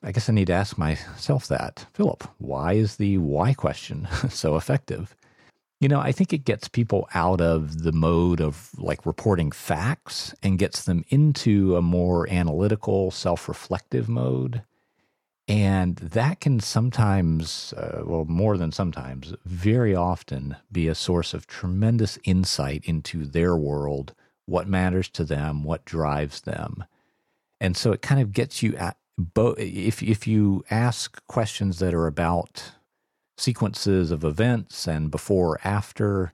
i 0.04 0.12
guess 0.12 0.30
i 0.30 0.34
need 0.34 0.48
to 0.48 0.54
ask 0.54 0.78
myself 0.78 1.48
that 1.48 1.88
philip 1.94 2.24
why 2.38 2.74
is 2.74 2.98
the 2.98 3.18
why 3.18 3.54
question 3.54 4.08
so 4.30 4.56
effective? 4.56 5.16
You 5.80 5.90
know 5.90 6.00
i 6.00 6.12
think 6.12 6.34
it 6.34 6.46
gets 6.46 6.68
people 6.68 7.08
out 7.14 7.42
of 7.42 7.84
the 7.84 7.92
mode 7.92 8.42
of 8.42 8.72
like 8.78 9.06
reporting 9.06 9.52
facts 9.52 10.34
and 10.44 10.60
gets 10.60 10.84
them 10.84 11.04
into 11.10 11.76
a 11.76 11.82
more 11.82 12.30
analytical 12.30 13.12
self-reflective 13.12 14.10
mode 14.10 14.62
and 15.48 15.98
that 15.98 16.40
can 16.40 16.60
sometimes, 16.60 17.74
uh, 17.74 18.02
well, 18.04 18.26
more 18.26 18.58
than 18.58 18.72
sometimes, 18.72 19.34
very 19.46 19.96
often 19.96 20.56
be 20.72 20.88
a 20.88 20.96
source 20.96 21.34
of 21.34 21.46
tremendous 21.46 22.18
insight 22.24 22.84
into 22.86 23.26
their 23.26 23.56
world, 23.56 24.16
what 24.48 24.68
matters 24.68 25.08
to 25.10 25.24
them, 25.24 25.64
what 25.64 25.86
drives 25.86 26.42
them. 26.42 26.84
And 27.62 27.78
so 27.78 27.92
it 27.92 28.02
kind 28.02 28.20
of 28.20 28.32
gets 28.32 28.64
you 28.64 28.76
at 28.76 28.98
both. 29.18 29.60
If, 29.60 30.02
if 30.02 30.26
you 30.26 30.66
ask 30.72 31.26
questions 31.28 31.80
that 31.80 31.94
are 31.94 32.08
about 32.08 32.72
sequences 33.38 34.12
of 34.12 34.24
events 34.24 34.88
and 34.88 35.12
before 35.12 35.56
or 35.56 35.60
after, 35.64 36.34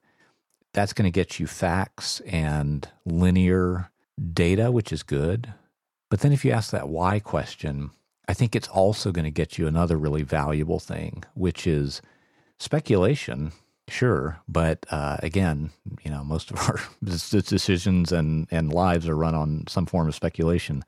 that's 0.73 0.93
going 0.93 1.05
to 1.05 1.11
get 1.11 1.39
you 1.39 1.47
facts 1.47 2.21
and 2.21 2.87
linear 3.05 3.91
data, 4.33 4.71
which 4.71 4.93
is 4.93 5.03
good. 5.03 5.53
But 6.09 6.21
then 6.21 6.31
if 6.31 6.45
you 6.45 6.51
ask 6.51 6.71
that 6.71 6.89
why 6.89 7.19
question, 7.19 7.91
I 8.27 8.33
think 8.33 8.55
it's 8.55 8.67
also 8.67 9.11
going 9.11 9.25
to 9.25 9.31
get 9.31 9.57
you 9.57 9.67
another 9.67 9.97
really 9.97 10.23
valuable 10.23 10.79
thing, 10.79 11.23
which 11.33 11.67
is 11.67 12.01
speculation. 12.59 13.51
Sure, 13.87 14.39
but 14.47 14.85
uh, 14.89 15.17
again, 15.21 15.71
you 16.03 16.11
know, 16.11 16.23
most 16.23 16.51
of 16.51 16.57
our 16.59 16.79
decisions 17.03 18.11
and 18.11 18.47
and 18.51 18.71
lives 18.73 19.07
are 19.07 19.17
run 19.17 19.35
on 19.35 19.65
some 19.67 19.85
form 19.85 20.07
of 20.07 20.15
speculation. 20.15 20.83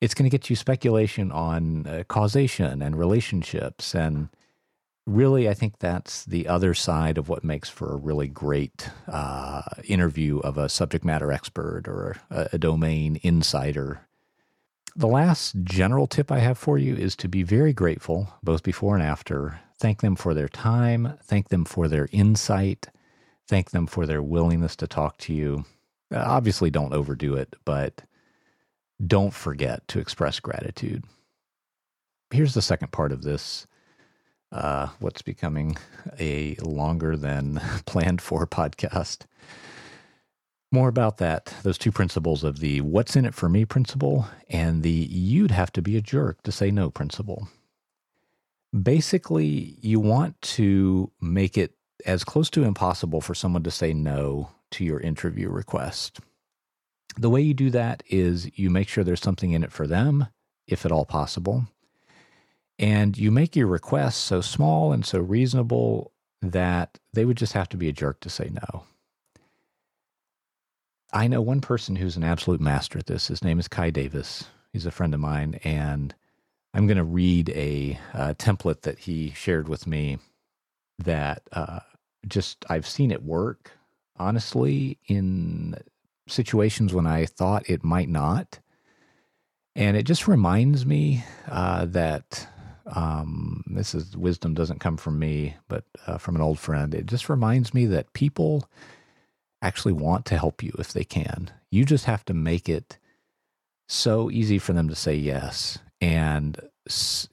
It's 0.00 0.14
going 0.14 0.28
to 0.28 0.36
get 0.36 0.48
you 0.48 0.56
speculation 0.56 1.30
on 1.30 1.86
uh, 1.86 2.04
causation 2.08 2.82
and 2.82 2.98
relationships, 2.98 3.94
and 3.94 4.30
really, 5.06 5.48
I 5.48 5.54
think 5.54 5.78
that's 5.78 6.24
the 6.24 6.48
other 6.48 6.74
side 6.74 7.18
of 7.18 7.28
what 7.28 7.44
makes 7.44 7.68
for 7.68 7.92
a 7.92 7.96
really 7.96 8.28
great 8.28 8.90
uh, 9.06 9.62
interview 9.84 10.38
of 10.40 10.58
a 10.58 10.68
subject 10.68 11.04
matter 11.04 11.30
expert 11.30 11.84
or 11.86 12.16
a, 12.30 12.48
a 12.54 12.58
domain 12.58 13.20
insider 13.22 14.07
the 14.98 15.06
last 15.06 15.54
general 15.62 16.08
tip 16.08 16.32
I 16.32 16.40
have 16.40 16.58
for 16.58 16.76
you 16.76 16.96
is 16.96 17.14
to 17.16 17.28
be 17.28 17.44
very 17.44 17.72
grateful, 17.72 18.34
both 18.42 18.64
before 18.64 18.96
and 18.96 19.02
after. 19.02 19.60
Thank 19.78 20.00
them 20.00 20.16
for 20.16 20.34
their 20.34 20.48
time, 20.48 21.16
thank 21.22 21.50
them 21.50 21.64
for 21.64 21.86
their 21.86 22.08
insight, 22.10 22.88
thank 23.46 23.70
them 23.70 23.86
for 23.86 24.06
their 24.06 24.20
willingness 24.20 24.74
to 24.74 24.88
talk 24.88 25.16
to 25.18 25.32
you. 25.32 25.64
Obviously, 26.12 26.68
don't 26.68 26.92
overdo 26.92 27.36
it, 27.36 27.54
but 27.64 28.02
don't 29.06 29.32
forget 29.32 29.86
to 29.86 30.00
express 30.00 30.40
gratitude. 30.40 31.04
Here's 32.32 32.54
the 32.54 32.62
second 32.62 32.90
part 32.90 33.12
of 33.12 33.22
this 33.22 33.68
uh, 34.50 34.88
what's 34.98 35.22
becoming 35.22 35.76
a 36.18 36.56
longer 36.56 37.16
than 37.16 37.60
planned 37.86 38.20
for 38.20 38.48
podcast. 38.48 39.26
More 40.70 40.88
about 40.88 41.16
that, 41.18 41.54
those 41.62 41.78
two 41.78 41.92
principles 41.92 42.44
of 42.44 42.60
the 42.60 42.82
what's 42.82 43.16
in 43.16 43.24
it 43.24 43.34
for 43.34 43.48
me 43.48 43.64
principle 43.64 44.28
and 44.50 44.82
the 44.82 44.90
you'd 44.90 45.50
have 45.50 45.72
to 45.72 45.82
be 45.82 45.96
a 45.96 46.02
jerk 46.02 46.42
to 46.42 46.52
say 46.52 46.70
no 46.70 46.90
principle. 46.90 47.48
Basically, 48.82 49.78
you 49.80 49.98
want 49.98 50.40
to 50.42 51.10
make 51.22 51.56
it 51.56 51.74
as 52.04 52.22
close 52.22 52.50
to 52.50 52.64
impossible 52.64 53.22
for 53.22 53.34
someone 53.34 53.62
to 53.62 53.70
say 53.70 53.94
no 53.94 54.50
to 54.72 54.84
your 54.84 55.00
interview 55.00 55.48
request. 55.48 56.20
The 57.16 57.30
way 57.30 57.40
you 57.40 57.54
do 57.54 57.70
that 57.70 58.02
is 58.08 58.50
you 58.58 58.68
make 58.68 58.88
sure 58.88 59.02
there's 59.02 59.22
something 59.22 59.52
in 59.52 59.64
it 59.64 59.72
for 59.72 59.86
them, 59.86 60.26
if 60.66 60.84
at 60.84 60.92
all 60.92 61.06
possible. 61.06 61.66
And 62.78 63.16
you 63.16 63.30
make 63.30 63.56
your 63.56 63.66
request 63.66 64.20
so 64.20 64.42
small 64.42 64.92
and 64.92 65.04
so 65.04 65.18
reasonable 65.18 66.12
that 66.42 66.98
they 67.14 67.24
would 67.24 67.38
just 67.38 67.54
have 67.54 67.68
to 67.70 67.76
be 67.76 67.88
a 67.88 67.92
jerk 67.92 68.20
to 68.20 68.30
say 68.30 68.50
no. 68.52 68.84
I 71.12 71.26
know 71.26 71.40
one 71.40 71.60
person 71.60 71.96
who's 71.96 72.16
an 72.16 72.24
absolute 72.24 72.60
master 72.60 72.98
at 72.98 73.06
this. 73.06 73.28
His 73.28 73.42
name 73.42 73.58
is 73.58 73.68
Kai 73.68 73.90
Davis. 73.90 74.44
He's 74.72 74.86
a 74.86 74.90
friend 74.90 75.14
of 75.14 75.20
mine. 75.20 75.58
And 75.64 76.14
I'm 76.74 76.86
going 76.86 76.98
to 76.98 77.04
read 77.04 77.48
a, 77.50 77.98
a, 78.12 78.34
template 78.34 78.82
that 78.82 78.98
he 78.98 79.30
shared 79.30 79.68
with 79.68 79.86
me 79.86 80.18
that 80.98 81.42
uh, 81.52 81.80
just 82.26 82.64
I've 82.68 82.86
seen 82.86 83.10
it 83.10 83.22
work, 83.22 83.72
honestly, 84.16 84.98
in 85.06 85.76
situations 86.28 86.92
when 86.92 87.06
I 87.06 87.24
thought 87.24 87.70
it 87.70 87.82
might 87.82 88.10
not. 88.10 88.60
And 89.74 89.96
it 89.96 90.02
just 90.02 90.28
reminds 90.28 90.84
me 90.84 91.24
uh, 91.48 91.86
that 91.86 92.46
um, 92.94 93.62
this 93.66 93.94
is 93.94 94.16
wisdom 94.16 94.52
doesn't 94.52 94.80
come 94.80 94.96
from 94.96 95.18
me, 95.18 95.56
but 95.68 95.84
uh, 96.06 96.18
from 96.18 96.36
an 96.36 96.42
old 96.42 96.58
friend. 96.58 96.94
It 96.94 97.06
just 97.06 97.28
reminds 97.30 97.72
me 97.72 97.86
that 97.86 98.12
people 98.12 98.68
actually 99.62 99.92
want 99.92 100.24
to 100.26 100.38
help 100.38 100.62
you 100.62 100.72
if 100.78 100.92
they 100.92 101.04
can. 101.04 101.50
You 101.70 101.84
just 101.84 102.04
have 102.04 102.24
to 102.26 102.34
make 102.34 102.68
it 102.68 102.98
so 103.88 104.30
easy 104.30 104.58
for 104.58 104.72
them 104.72 104.88
to 104.88 104.94
say 104.94 105.14
yes. 105.14 105.78
And, 106.00 106.58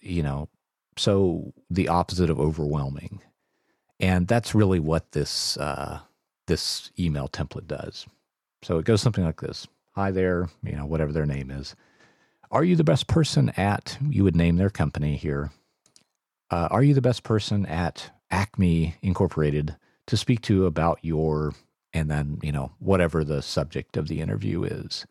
you 0.02 0.24
know, 0.24 0.50
so 0.98 1.54
the 1.70 1.88
opposite 1.88 2.30
of 2.30 2.40
overwhelming. 2.40 3.22
And 4.00 4.28
that's 4.28 4.56
really 4.56 4.80
what 4.80 5.12
this, 5.12 5.58
uh, 5.58 6.00
this 6.48 6.92
email 7.00 7.28
template 7.28 7.68
does. 7.68 8.06
So 8.64 8.78
it 8.78 8.86
goes 8.86 9.02
something 9.02 9.24
like 9.24 9.42
this 9.42 9.68
Hi 9.94 10.12
there, 10.12 10.50
you 10.64 10.74
know, 10.74 10.86
whatever 10.86 11.14
their 11.14 11.26
name 11.26 11.52
is. 11.52 11.76
Are 12.52 12.64
you 12.64 12.76
the 12.76 12.84
best 12.84 13.08
person 13.08 13.50
at, 13.52 13.98
you 14.10 14.24
would 14.24 14.36
name 14.36 14.58
their 14.58 14.70
company 14.70 15.16
here. 15.16 15.52
Uh, 16.52 16.68
are 16.72 16.84
you 16.84 16.94
the 16.94 17.02
best 17.02 17.24
person 17.24 17.66
at 17.66 18.12
Acme 18.30 18.96
Incorporated 19.02 19.76
to 20.08 20.18
speak 20.18 20.42
to 20.42 20.66
about 20.66 21.00
your 21.02 21.54
and 21.96 22.12
then 22.12 22.40
you 22.44 22.52
know 22.52 22.72
whatever 22.80 23.24
the 23.24 23.42
subject 23.42 23.98
of 23.98 24.08
the 24.08 24.22
interview 24.22 24.64
is. 24.64 25.08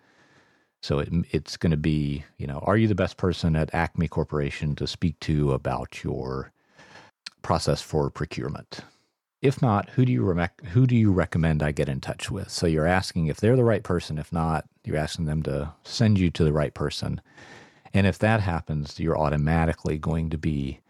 So 0.83 0.99
it, 0.99 1.09
it's 1.31 1.57
going 1.57 1.71
to 1.71 1.79
be 1.79 2.25
you 2.39 2.47
know 2.47 2.59
are 2.61 2.77
you 2.77 2.87
the 2.87 2.95
best 2.95 3.17
person 3.17 3.57
at 3.57 3.75
Acme 3.75 4.07
Corporation 4.07 4.77
to 4.77 4.87
speak 4.87 5.19
to 5.21 5.53
about 5.53 6.05
your 6.05 6.53
process 7.43 7.81
for 7.83 8.11
procurement? 8.11 8.81
If 9.41 9.61
not, 9.61 9.91
who 9.91 10.05
do 10.05 10.13
you 10.13 10.23
rec- 10.23 10.65
who 10.67 10.87
do 10.87 10.97
you 10.97 11.11
recommend 11.11 11.63
I 11.63 11.73
get 11.73 11.89
in 11.89 12.01
touch 12.01 12.31
with? 12.31 12.51
So 12.51 12.67
you're 12.67 12.87
asking 12.87 13.27
if 13.27 13.39
they're 13.39 13.57
the 13.57 13.65
right 13.65 13.83
person. 13.83 14.19
If 14.19 14.33
not, 14.33 14.67
you're 14.85 14.97
asking 14.97 15.25
them 15.25 15.43
to 15.45 15.73
send 15.85 16.19
you 16.19 16.31
to 16.31 16.45
the 16.45 16.53
right 16.53 16.73
person. 16.73 17.21
And 17.93 18.07
if 18.07 18.19
that 18.19 18.41
happens, 18.41 18.99
you're 18.99 19.19
automatically 19.19 19.99
going 19.99 20.31
to 20.31 20.39
be 20.39 20.81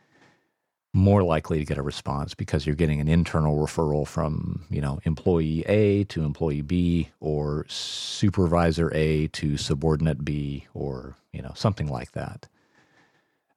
more 0.95 1.25
likely 1.25 1.59
to 1.59 1.65
get 1.65 1.77
a 1.77 1.83
response 1.83 2.35
because 2.35 2.65
you're 2.65 2.77
getting 2.77 3.01
an 3.01 3.09
internal 3.09 3.59
referral 3.59 4.07
from, 4.07 4.65
you 4.71 4.81
know, 4.81 5.01
employee 5.03 5.65
A 5.67 6.05
to 6.05 6.23
employee 6.23 6.63
B 6.63 7.11
or 7.19 7.67
supervisor 7.69 8.95
A 8.95 9.27
to 9.29 9.57
subordinate 9.57 10.25
B 10.25 10.69
or, 10.73 11.17
you 11.33 11.43
know, 11.43 11.51
something 11.57 11.89
like 11.89 12.13
that. 12.13 12.47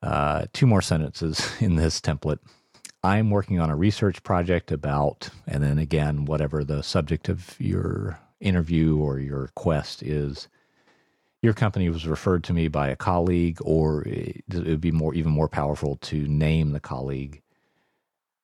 Uh, 0.02 0.48
two 0.52 0.66
more 0.66 0.82
sentences 0.82 1.48
in 1.62 1.76
this 1.76 2.02
template. 2.02 2.40
I'm 3.04 3.30
working 3.30 3.60
on 3.60 3.70
a 3.70 3.76
research 3.76 4.24
project 4.24 4.72
about, 4.72 5.30
and 5.46 5.64
then 5.64 5.78
again, 5.78 6.26
whatever 6.26 6.64
the 6.64 6.82
subject 6.82 7.30
of 7.30 7.56
your 7.60 8.20
interview 8.40 8.98
or 8.98 9.20
your 9.20 9.52
quest 9.54 10.02
is. 10.02 10.48
Your 11.42 11.54
company 11.54 11.90
was 11.90 12.08
referred 12.08 12.44
to 12.46 12.54
me 12.54 12.68
by 12.68 12.90
a 12.90 12.96
colleague, 12.96 13.60
or 13.62 14.04
it 14.08 14.44
would 14.50 14.82
be 14.82 14.92
more 14.92 15.14
even 15.14 15.32
more 15.32 15.48
powerful 15.48 15.98
to 15.98 16.28
name 16.28 16.72
the 16.72 16.80
colleague. 16.80 17.42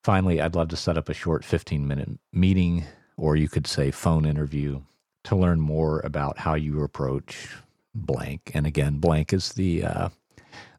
Finally, 0.03 0.39
I'd 0.41 0.55
love 0.55 0.67
to 0.69 0.77
set 0.77 0.97
up 0.97 1.09
a 1.09 1.13
short 1.13 1.43
15 1.43 1.87
minute 1.87 2.09
meeting, 2.31 2.85
or 3.17 3.35
you 3.35 3.49
could 3.49 3.65
say 3.65 3.89
phone 3.89 4.25
interview, 4.25 4.81
to 5.23 5.35
learn 5.35 5.59
more 5.59 6.01
about 6.01 6.37
how 6.37 6.53
you 6.53 6.83
approach 6.83 7.49
blank. 7.95 8.51
And 8.53 8.67
again, 8.67 8.99
blank 8.99 9.33
is 9.33 9.53
the 9.53 9.85
uh, 9.85 10.09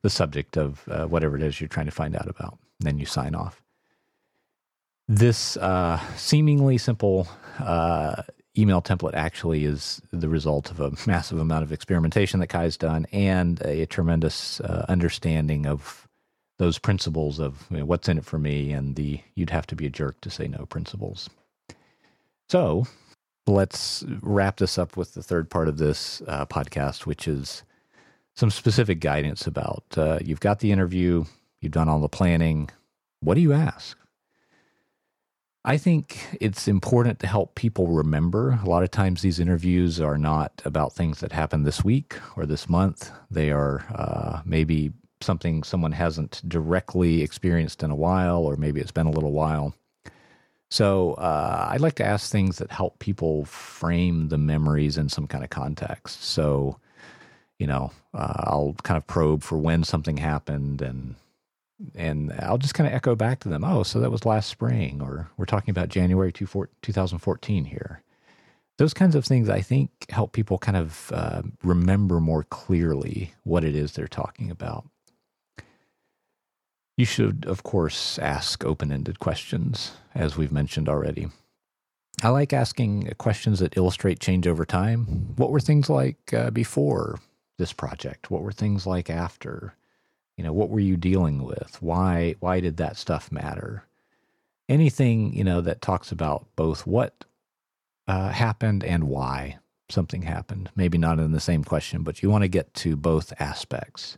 the 0.03 0.11
subject 0.11 0.57
of 0.57 0.87
uh, 0.89 1.07
whatever 1.07 1.37
it 1.37 1.43
is 1.43 1.61
you're 1.61 1.69
trying 1.69 1.87
to 1.87 1.93
find 1.93 2.15
out 2.15 2.29
about. 2.29 2.59
And 2.81 2.87
then 2.87 2.99
you 2.99 3.07
sign 3.07 3.35
off. 3.35 3.63
This 5.09 5.57
uh, 5.57 5.99
seemingly 6.17 6.79
simple 6.79 7.29
uh, 7.59 8.23
email 8.57 8.81
template 8.81 9.15
actually 9.15 9.65
is 9.65 10.01
the 10.11 10.29
result 10.29 10.71
of 10.71 10.81
a 10.81 10.93
massive 11.07 11.39
amount 11.39 11.63
of 11.63 11.73
experimentation 11.73 12.41
that 12.41 12.49
Kai's 12.49 12.77
done 12.77 13.07
and 13.13 13.61
a 13.63 13.87
tremendous 13.87 14.61
uh, 14.61 14.87
understanding 14.89 15.67
of 15.67 16.09
those 16.59 16.79
principles 16.79 17.41
of 17.41 17.67
you 17.71 17.79
know, 17.79 17.85
what's 17.85 18.09
in 18.09 18.19
it 18.19 18.25
for 18.25 18.39
me 18.39 18.73
and 18.73 18.95
the 18.95 19.21
you'd 19.35 19.51
have 19.51 19.67
to 19.67 19.77
be 19.77 19.87
a 19.87 19.91
jerk 19.91 20.21
to 20.21 20.31
say 20.31 20.47
no 20.47 20.67
principles. 20.67 21.29
So 22.49 22.87
let's 23.47 24.05
wrap 24.23 24.59
this 24.59 24.79
up 24.79 24.97
with 24.97 25.15
the 25.15 25.23
third 25.23 25.51
part 25.51 25.69
of 25.69 25.79
this 25.79 26.23
uh, 26.29 26.47
podcast, 26.47 27.07
which 27.07 27.27
is 27.27 27.65
some 28.35 28.51
specific 28.51 29.01
guidance 29.01 29.47
about 29.47 29.85
uh, 29.97 30.19
you've 30.25 30.41
got 30.41 30.61
the 30.61 30.73
interview, 30.73 31.25
you've 31.61 31.73
done 31.73 31.89
all 31.89 32.01
the 32.01 32.09
planning. 32.09 32.71
What 33.21 33.35
do 33.35 33.41
you 33.41 33.53
ask? 33.53 33.97
I 35.67 35.79
think 35.79 36.37
it's 36.41 36.69
important 36.69 37.21
to 37.21 37.27
help 37.27 37.55
people 37.55 37.87
remember. 37.87 38.59
A 38.63 38.69
lot 38.69 38.83
of 38.83 38.91
times, 38.91 39.23
these 39.23 39.41
interviews 39.41 39.99
are 39.99 40.19
not 40.19 40.61
about 40.67 40.93
things 40.93 41.21
that 41.21 41.33
happened 41.33 41.67
this 41.67 41.83
week 41.83 42.17
or 42.37 42.45
this 42.45 42.69
month. 42.69 43.11
They 43.31 43.51
are 43.51 43.83
uh, 43.95 44.43
maybe 44.45 44.93
something 45.23 45.63
someone 45.63 45.93
hasn't 45.93 46.47
directly 46.47 47.23
experienced 47.23 47.83
in 47.83 47.91
a 47.91 47.97
while, 47.97 48.45
or 48.45 48.57
maybe 48.57 48.81
it's 48.81 48.93
been 48.93 49.07
a 49.07 49.11
little 49.11 49.33
while. 49.33 49.75
So 50.71 51.15
uh, 51.15 51.69
I'd 51.71 51.81
like 51.81 51.95
to 51.95 52.05
ask 52.05 52.31
things 52.31 52.59
that 52.59 52.71
help 52.71 52.99
people 52.99 53.47
frame 53.47 54.29
the 54.29 54.39
memories 54.39 54.99
in 54.99 55.09
some 55.09 55.27
kind 55.27 55.45
of 55.45 55.51
context. 55.51 56.25
So, 56.25 56.79
you 57.59 57.67
know, 57.67 57.91
uh, 58.13 58.35
I'll 58.37 58.75
kind 58.83 58.99
of 58.99 59.07
probe 59.07 59.43
for 59.43 59.57
when 59.57 59.83
something 59.85 60.19
happened 60.19 60.83
and 60.83 61.15
and 61.95 62.33
I'll 62.39 62.59
just 62.59 62.75
kind 62.75 62.87
of 62.87 62.95
echo 62.95 63.15
back 63.15 63.41
to 63.41 63.49
them, 63.49 63.65
oh, 63.65 63.83
so 63.83 64.01
that 64.01 64.11
was 64.11 64.25
last 64.25 64.49
spring, 64.49 65.01
or 65.01 65.31
we're 65.37 65.45
talking 65.45 65.71
about 65.71 65.89
January 65.89 66.33
2014 66.33 67.65
here. 67.65 68.03
Those 68.77 68.95
kinds 68.95 69.15
of 69.15 69.25
things 69.25 69.49
I 69.49 69.61
think 69.61 69.91
help 70.11 70.33
people 70.33 70.59
kind 70.59 70.77
of 70.77 71.13
uh, 71.15 71.43
remember 71.63 72.21
more 72.21 72.45
clearly 72.45 73.35
what 73.45 73.65
it 73.65 73.77
is 73.77 73.93
they're 73.93 74.09
talking 74.09 74.51
about. 74.51 74.89
You 76.97 77.05
should, 77.05 77.45
of 77.47 77.63
course, 77.63 78.19
ask 78.19 78.65
open 78.65 78.93
ended 78.93 79.19
questions, 79.19 79.93
as 80.15 80.37
we've 80.37 80.53
mentioned 80.53 80.89
already. 80.89 81.29
I 82.23 82.29
like 82.29 82.53
asking 82.53 83.13
questions 83.19 83.59
that 83.59 83.77
illustrate 83.77 84.21
change 84.21 84.47
over 84.47 84.65
time. 84.65 85.35
What 85.37 85.51
were 85.51 85.61
things 85.61 85.91
like 85.91 86.33
uh, 86.33 86.51
before 86.51 87.19
this 87.59 87.73
project? 87.73 88.31
What 88.31 88.43
were 88.43 88.53
things 88.53 88.87
like 88.87 89.11
after? 89.11 89.75
You 90.37 90.45
know, 90.45 90.53
what 90.53 90.71
were 90.71 90.81
you 90.81 90.97
dealing 90.97 91.43
with? 91.43 91.79
Why 91.81 92.35
why 92.41 92.61
did 92.61 92.77
that 92.79 92.97
stuff 92.97 93.31
matter? 93.31 93.85
Anything, 94.69 95.35
you 95.35 95.45
know, 95.45 95.61
that 95.61 95.83
talks 95.83 96.11
about 96.11 96.47
both 96.57 96.87
what 96.87 97.25
uh, 98.09 98.31
happened 98.31 98.83
and 98.83 99.05
why 99.05 99.59
something 99.89 100.23
happened. 100.23 100.71
Maybe 100.75 100.99
not 100.99 101.19
in 101.19 101.33
the 101.33 101.41
same 101.41 101.65
question, 101.65 102.03
but 102.03 102.23
you 102.23 102.31
want 102.31 102.43
to 102.43 102.49
get 102.49 102.73
to 102.75 102.97
both 102.97 103.33
aspects. 103.39 104.17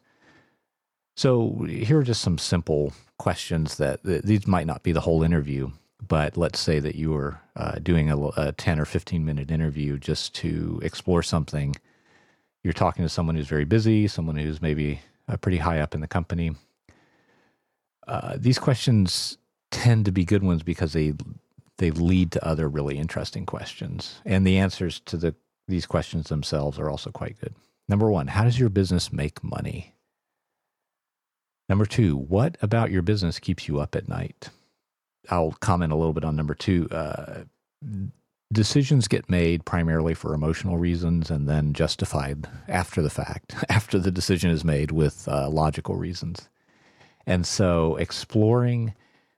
So 1.16 1.66
here 1.68 1.98
are 1.98 2.05
just 2.05 2.20
some 2.20 2.38
simple 2.38 2.92
questions 3.18 3.79
that, 3.79 4.02
these 4.05 4.46
might 4.46 4.66
not 4.66 4.83
be 4.83 4.92
the 4.92 5.00
whole 5.00 5.22
interview, 5.22 5.70
but 6.07 6.37
let's 6.37 6.61
say 6.61 6.79
that 6.79 6.94
you 6.94 7.11
were 7.11 7.40
uh, 7.57 7.79
doing 7.83 8.11
a, 8.11 8.26
a 8.37 8.52
10 8.52 8.79
or 8.79 8.85
15 8.85 9.24
minute 9.24 9.50
interview 9.50 9.98
just 9.98 10.35
to 10.37 10.79
explore 10.83 11.22
something. 11.22 11.74
You're 12.62 12.74
talking 12.74 13.05
to 13.05 13.09
someone 13.09 13.35
who's 13.35 13.48
very 13.48 13.64
busy, 13.64 14.07
someone 14.09 14.37
who's 14.37 14.61
maybe 14.61 15.00
uh, 15.28 15.36
pretty 15.36 15.58
high 15.58 15.80
up 15.80 15.94
in 15.94 16.00
the 16.00 16.06
company. 16.06 16.52
Uh, 18.06 18.36
these 18.38 18.58
questions 18.58 19.38
tend 19.70 20.04
to 20.04 20.12
be 20.12 20.24
good 20.24 20.42
ones 20.42 20.62
because 20.62 20.92
they 20.92 21.14
they 21.78 21.90
lead 21.90 22.32
to 22.32 22.46
other 22.46 22.68
really 22.68 22.96
interesting 22.96 23.44
questions, 23.44 24.20
and 24.24 24.46
the 24.46 24.58
answers 24.58 25.00
to 25.00 25.16
the 25.16 25.34
these 25.68 25.86
questions 25.86 26.28
themselves 26.28 26.78
are 26.78 26.88
also 26.88 27.10
quite 27.10 27.38
good. 27.40 27.54
Number 27.88 28.10
one, 28.10 28.28
how 28.28 28.44
does 28.44 28.58
your 28.58 28.68
business 28.68 29.12
make 29.12 29.42
money? 29.42 29.94
Number 31.68 31.86
two, 31.86 32.16
what 32.16 32.56
about 32.62 32.90
your 32.90 33.02
business 33.02 33.38
keeps 33.38 33.66
you 33.66 33.80
up 33.80 33.96
at 33.96 34.08
night? 34.08 34.50
I'll 35.28 35.52
comment 35.60 35.92
a 35.92 35.96
little 35.96 36.12
bit 36.12 36.24
on 36.24 36.36
number 36.36 36.54
two. 36.54 36.88
Uh, 36.90 37.44
decisions 38.52 39.09
get 39.09 39.28
made 39.28 39.64
primarily 39.64 40.14
for 40.14 40.35
emotional 40.35 40.78
reasons 40.78 41.30
and 41.30 41.48
then 41.48 41.72
justified 41.72 42.48
after 42.68 43.02
the 43.02 43.11
fact, 43.11 43.54
after 43.68 43.98
the 43.98 44.11
decision 44.11 44.50
is 44.50 44.64
made 44.64 44.92
with 44.92 45.28
uh, 45.28 45.48
logical 45.48 45.96
reasons. 45.96 46.48
And 47.26 47.46
so 47.46 47.96
exploring 47.96 48.94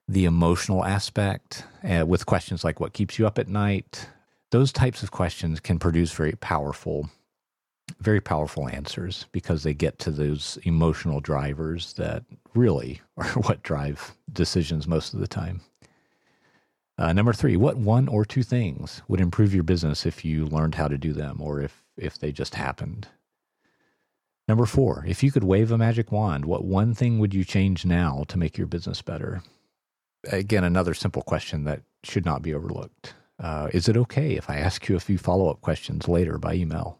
the 0.06 0.24
emotional 0.24 0.84
aspect 0.84 1.64
uh, 1.84 2.04
with 2.06 2.26
questions 2.26 2.64
like 2.64 2.80
what 2.80 2.92
keeps 2.92 3.18
you 3.18 3.26
up 3.26 3.38
at 3.38 3.48
night. 3.48 4.08
Those 4.50 4.72
types 4.72 5.02
of 5.02 5.10
questions 5.10 5.60
can 5.60 5.78
produce 5.78 6.12
very 6.12 6.32
powerful, 6.32 7.10
very 8.00 8.20
powerful 8.20 8.68
answers 8.68 9.26
because 9.32 9.62
they 9.62 9.74
get 9.74 9.98
to 10.00 10.10
those 10.10 10.58
emotional 10.62 11.20
drivers 11.20 11.92
that 11.94 12.24
really 12.54 13.00
are 13.16 13.28
what 13.42 13.62
drive 13.62 14.14
decisions 14.32 14.86
most 14.86 15.12
of 15.12 15.20
the 15.20 15.28
time. 15.28 15.60
Uh, 16.98 17.12
number 17.12 17.32
three, 17.32 17.56
what 17.56 17.76
one 17.76 18.08
or 18.08 18.24
two 18.24 18.42
things 18.42 19.02
would 19.06 19.20
improve 19.20 19.54
your 19.54 19.62
business 19.62 20.04
if 20.04 20.24
you 20.24 20.46
learned 20.46 20.74
how 20.74 20.88
to 20.88 20.98
do 20.98 21.12
them 21.12 21.40
or 21.40 21.60
if, 21.60 21.84
if 21.96 22.18
they 22.18 22.32
just 22.32 22.56
happened? 22.56 23.06
Number 24.48 24.66
four, 24.66 25.04
if 25.06 25.22
you 25.22 25.30
could 25.30 25.44
wave 25.44 25.70
a 25.70 25.78
magic 25.78 26.10
wand, 26.10 26.44
what 26.44 26.64
one 26.64 26.94
thing 26.94 27.18
would 27.18 27.32
you 27.32 27.44
change 27.44 27.84
now 27.84 28.24
to 28.28 28.38
make 28.38 28.58
your 28.58 28.66
business 28.66 29.00
better? 29.00 29.42
Again, 30.32 30.64
another 30.64 30.94
simple 30.94 31.22
question 31.22 31.64
that 31.64 31.82
should 32.02 32.24
not 32.24 32.42
be 32.42 32.52
overlooked. 32.52 33.14
Uh, 33.38 33.68
is 33.72 33.88
it 33.88 33.96
okay 33.96 34.34
if 34.34 34.50
I 34.50 34.56
ask 34.56 34.88
you 34.88 34.96
a 34.96 35.00
few 35.00 35.18
follow 35.18 35.48
up 35.48 35.60
questions 35.60 36.08
later 36.08 36.38
by 36.38 36.54
email? 36.54 36.98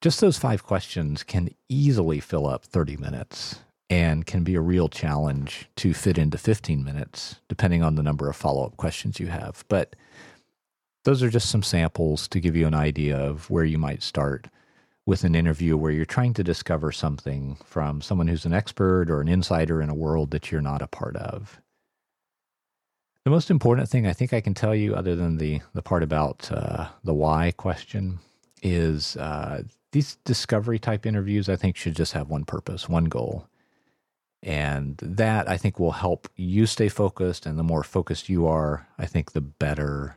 Just 0.00 0.20
those 0.20 0.38
five 0.38 0.64
questions 0.64 1.22
can 1.22 1.54
easily 1.68 2.18
fill 2.18 2.48
up 2.48 2.64
30 2.64 2.96
minutes 2.96 3.60
and 3.92 4.24
can 4.24 4.42
be 4.42 4.54
a 4.54 4.60
real 4.62 4.88
challenge 4.88 5.68
to 5.76 5.92
fit 5.92 6.16
into 6.16 6.38
15 6.38 6.82
minutes, 6.82 7.36
depending 7.46 7.82
on 7.82 7.94
the 7.94 8.02
number 8.02 8.30
of 8.30 8.34
follow 8.34 8.64
up 8.64 8.78
questions 8.78 9.20
you 9.20 9.26
have. 9.26 9.66
But 9.68 9.94
those 11.04 11.22
are 11.22 11.28
just 11.28 11.50
some 11.50 11.62
samples 11.62 12.26
to 12.28 12.40
give 12.40 12.56
you 12.56 12.66
an 12.66 12.72
idea 12.72 13.18
of 13.18 13.50
where 13.50 13.66
you 13.66 13.76
might 13.76 14.02
start 14.02 14.46
with 15.04 15.24
an 15.24 15.34
interview 15.34 15.76
where 15.76 15.92
you're 15.92 16.06
trying 16.06 16.32
to 16.32 16.42
discover 16.42 16.90
something 16.90 17.58
from 17.66 18.00
someone 18.00 18.28
who's 18.28 18.46
an 18.46 18.54
expert 18.54 19.10
or 19.10 19.20
an 19.20 19.28
insider 19.28 19.82
in 19.82 19.90
a 19.90 19.94
world 19.94 20.30
that 20.30 20.50
you're 20.50 20.62
not 20.62 20.80
a 20.80 20.86
part 20.86 21.16
of. 21.16 21.60
The 23.24 23.30
most 23.30 23.50
important 23.50 23.90
thing 23.90 24.06
I 24.06 24.14
think 24.14 24.32
I 24.32 24.40
can 24.40 24.54
tell 24.54 24.74
you, 24.74 24.94
other 24.94 25.14
than 25.14 25.36
the, 25.36 25.60
the 25.74 25.82
part 25.82 26.02
about 26.02 26.50
uh, 26.50 26.88
the 27.04 27.12
why 27.12 27.52
question, 27.58 28.20
is 28.62 29.16
uh, 29.18 29.64
these 29.90 30.16
discovery 30.24 30.78
type 30.78 31.04
interviews, 31.04 31.50
I 31.50 31.56
think, 31.56 31.76
should 31.76 31.94
just 31.94 32.14
have 32.14 32.30
one 32.30 32.46
purpose, 32.46 32.88
one 32.88 33.04
goal. 33.04 33.46
And 34.42 34.98
that 35.02 35.48
I 35.48 35.56
think 35.56 35.78
will 35.78 35.92
help 35.92 36.28
you 36.34 36.66
stay 36.66 36.88
focused. 36.88 37.46
And 37.46 37.58
the 37.58 37.62
more 37.62 37.84
focused 37.84 38.28
you 38.28 38.46
are, 38.46 38.88
I 38.98 39.06
think 39.06 39.32
the 39.32 39.40
better 39.40 40.16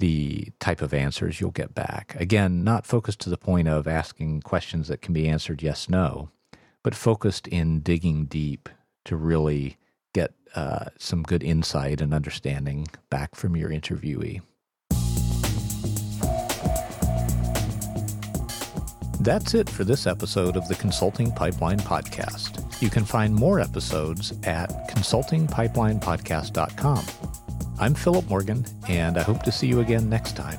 the 0.00 0.48
type 0.58 0.80
of 0.80 0.94
answers 0.94 1.40
you'll 1.40 1.50
get 1.50 1.74
back. 1.74 2.16
Again, 2.18 2.64
not 2.64 2.86
focused 2.86 3.20
to 3.20 3.30
the 3.30 3.36
point 3.36 3.68
of 3.68 3.86
asking 3.86 4.40
questions 4.40 4.88
that 4.88 5.02
can 5.02 5.12
be 5.12 5.28
answered 5.28 5.62
yes, 5.62 5.88
no, 5.88 6.30
but 6.82 6.94
focused 6.94 7.46
in 7.46 7.80
digging 7.80 8.24
deep 8.24 8.68
to 9.04 9.14
really 9.14 9.76
get 10.14 10.32
uh, 10.54 10.86
some 10.98 11.22
good 11.22 11.42
insight 11.42 12.00
and 12.00 12.12
understanding 12.12 12.88
back 13.10 13.34
from 13.34 13.56
your 13.56 13.68
interviewee. 13.68 14.40
That's 19.20 19.52
it 19.52 19.68
for 19.68 19.84
this 19.84 20.06
episode 20.06 20.56
of 20.56 20.66
the 20.68 20.74
Consulting 20.76 21.30
Pipeline 21.32 21.80
Podcast. 21.80 22.59
You 22.80 22.90
can 22.90 23.04
find 23.04 23.32
more 23.34 23.60
episodes 23.60 24.32
at 24.44 24.88
consultingpipelinepodcast.com. 24.88 27.04
I'm 27.78 27.94
Philip 27.94 28.28
Morgan, 28.28 28.64
and 28.88 29.18
I 29.18 29.22
hope 29.22 29.42
to 29.42 29.52
see 29.52 29.66
you 29.66 29.80
again 29.80 30.08
next 30.08 30.34
time. 30.34 30.58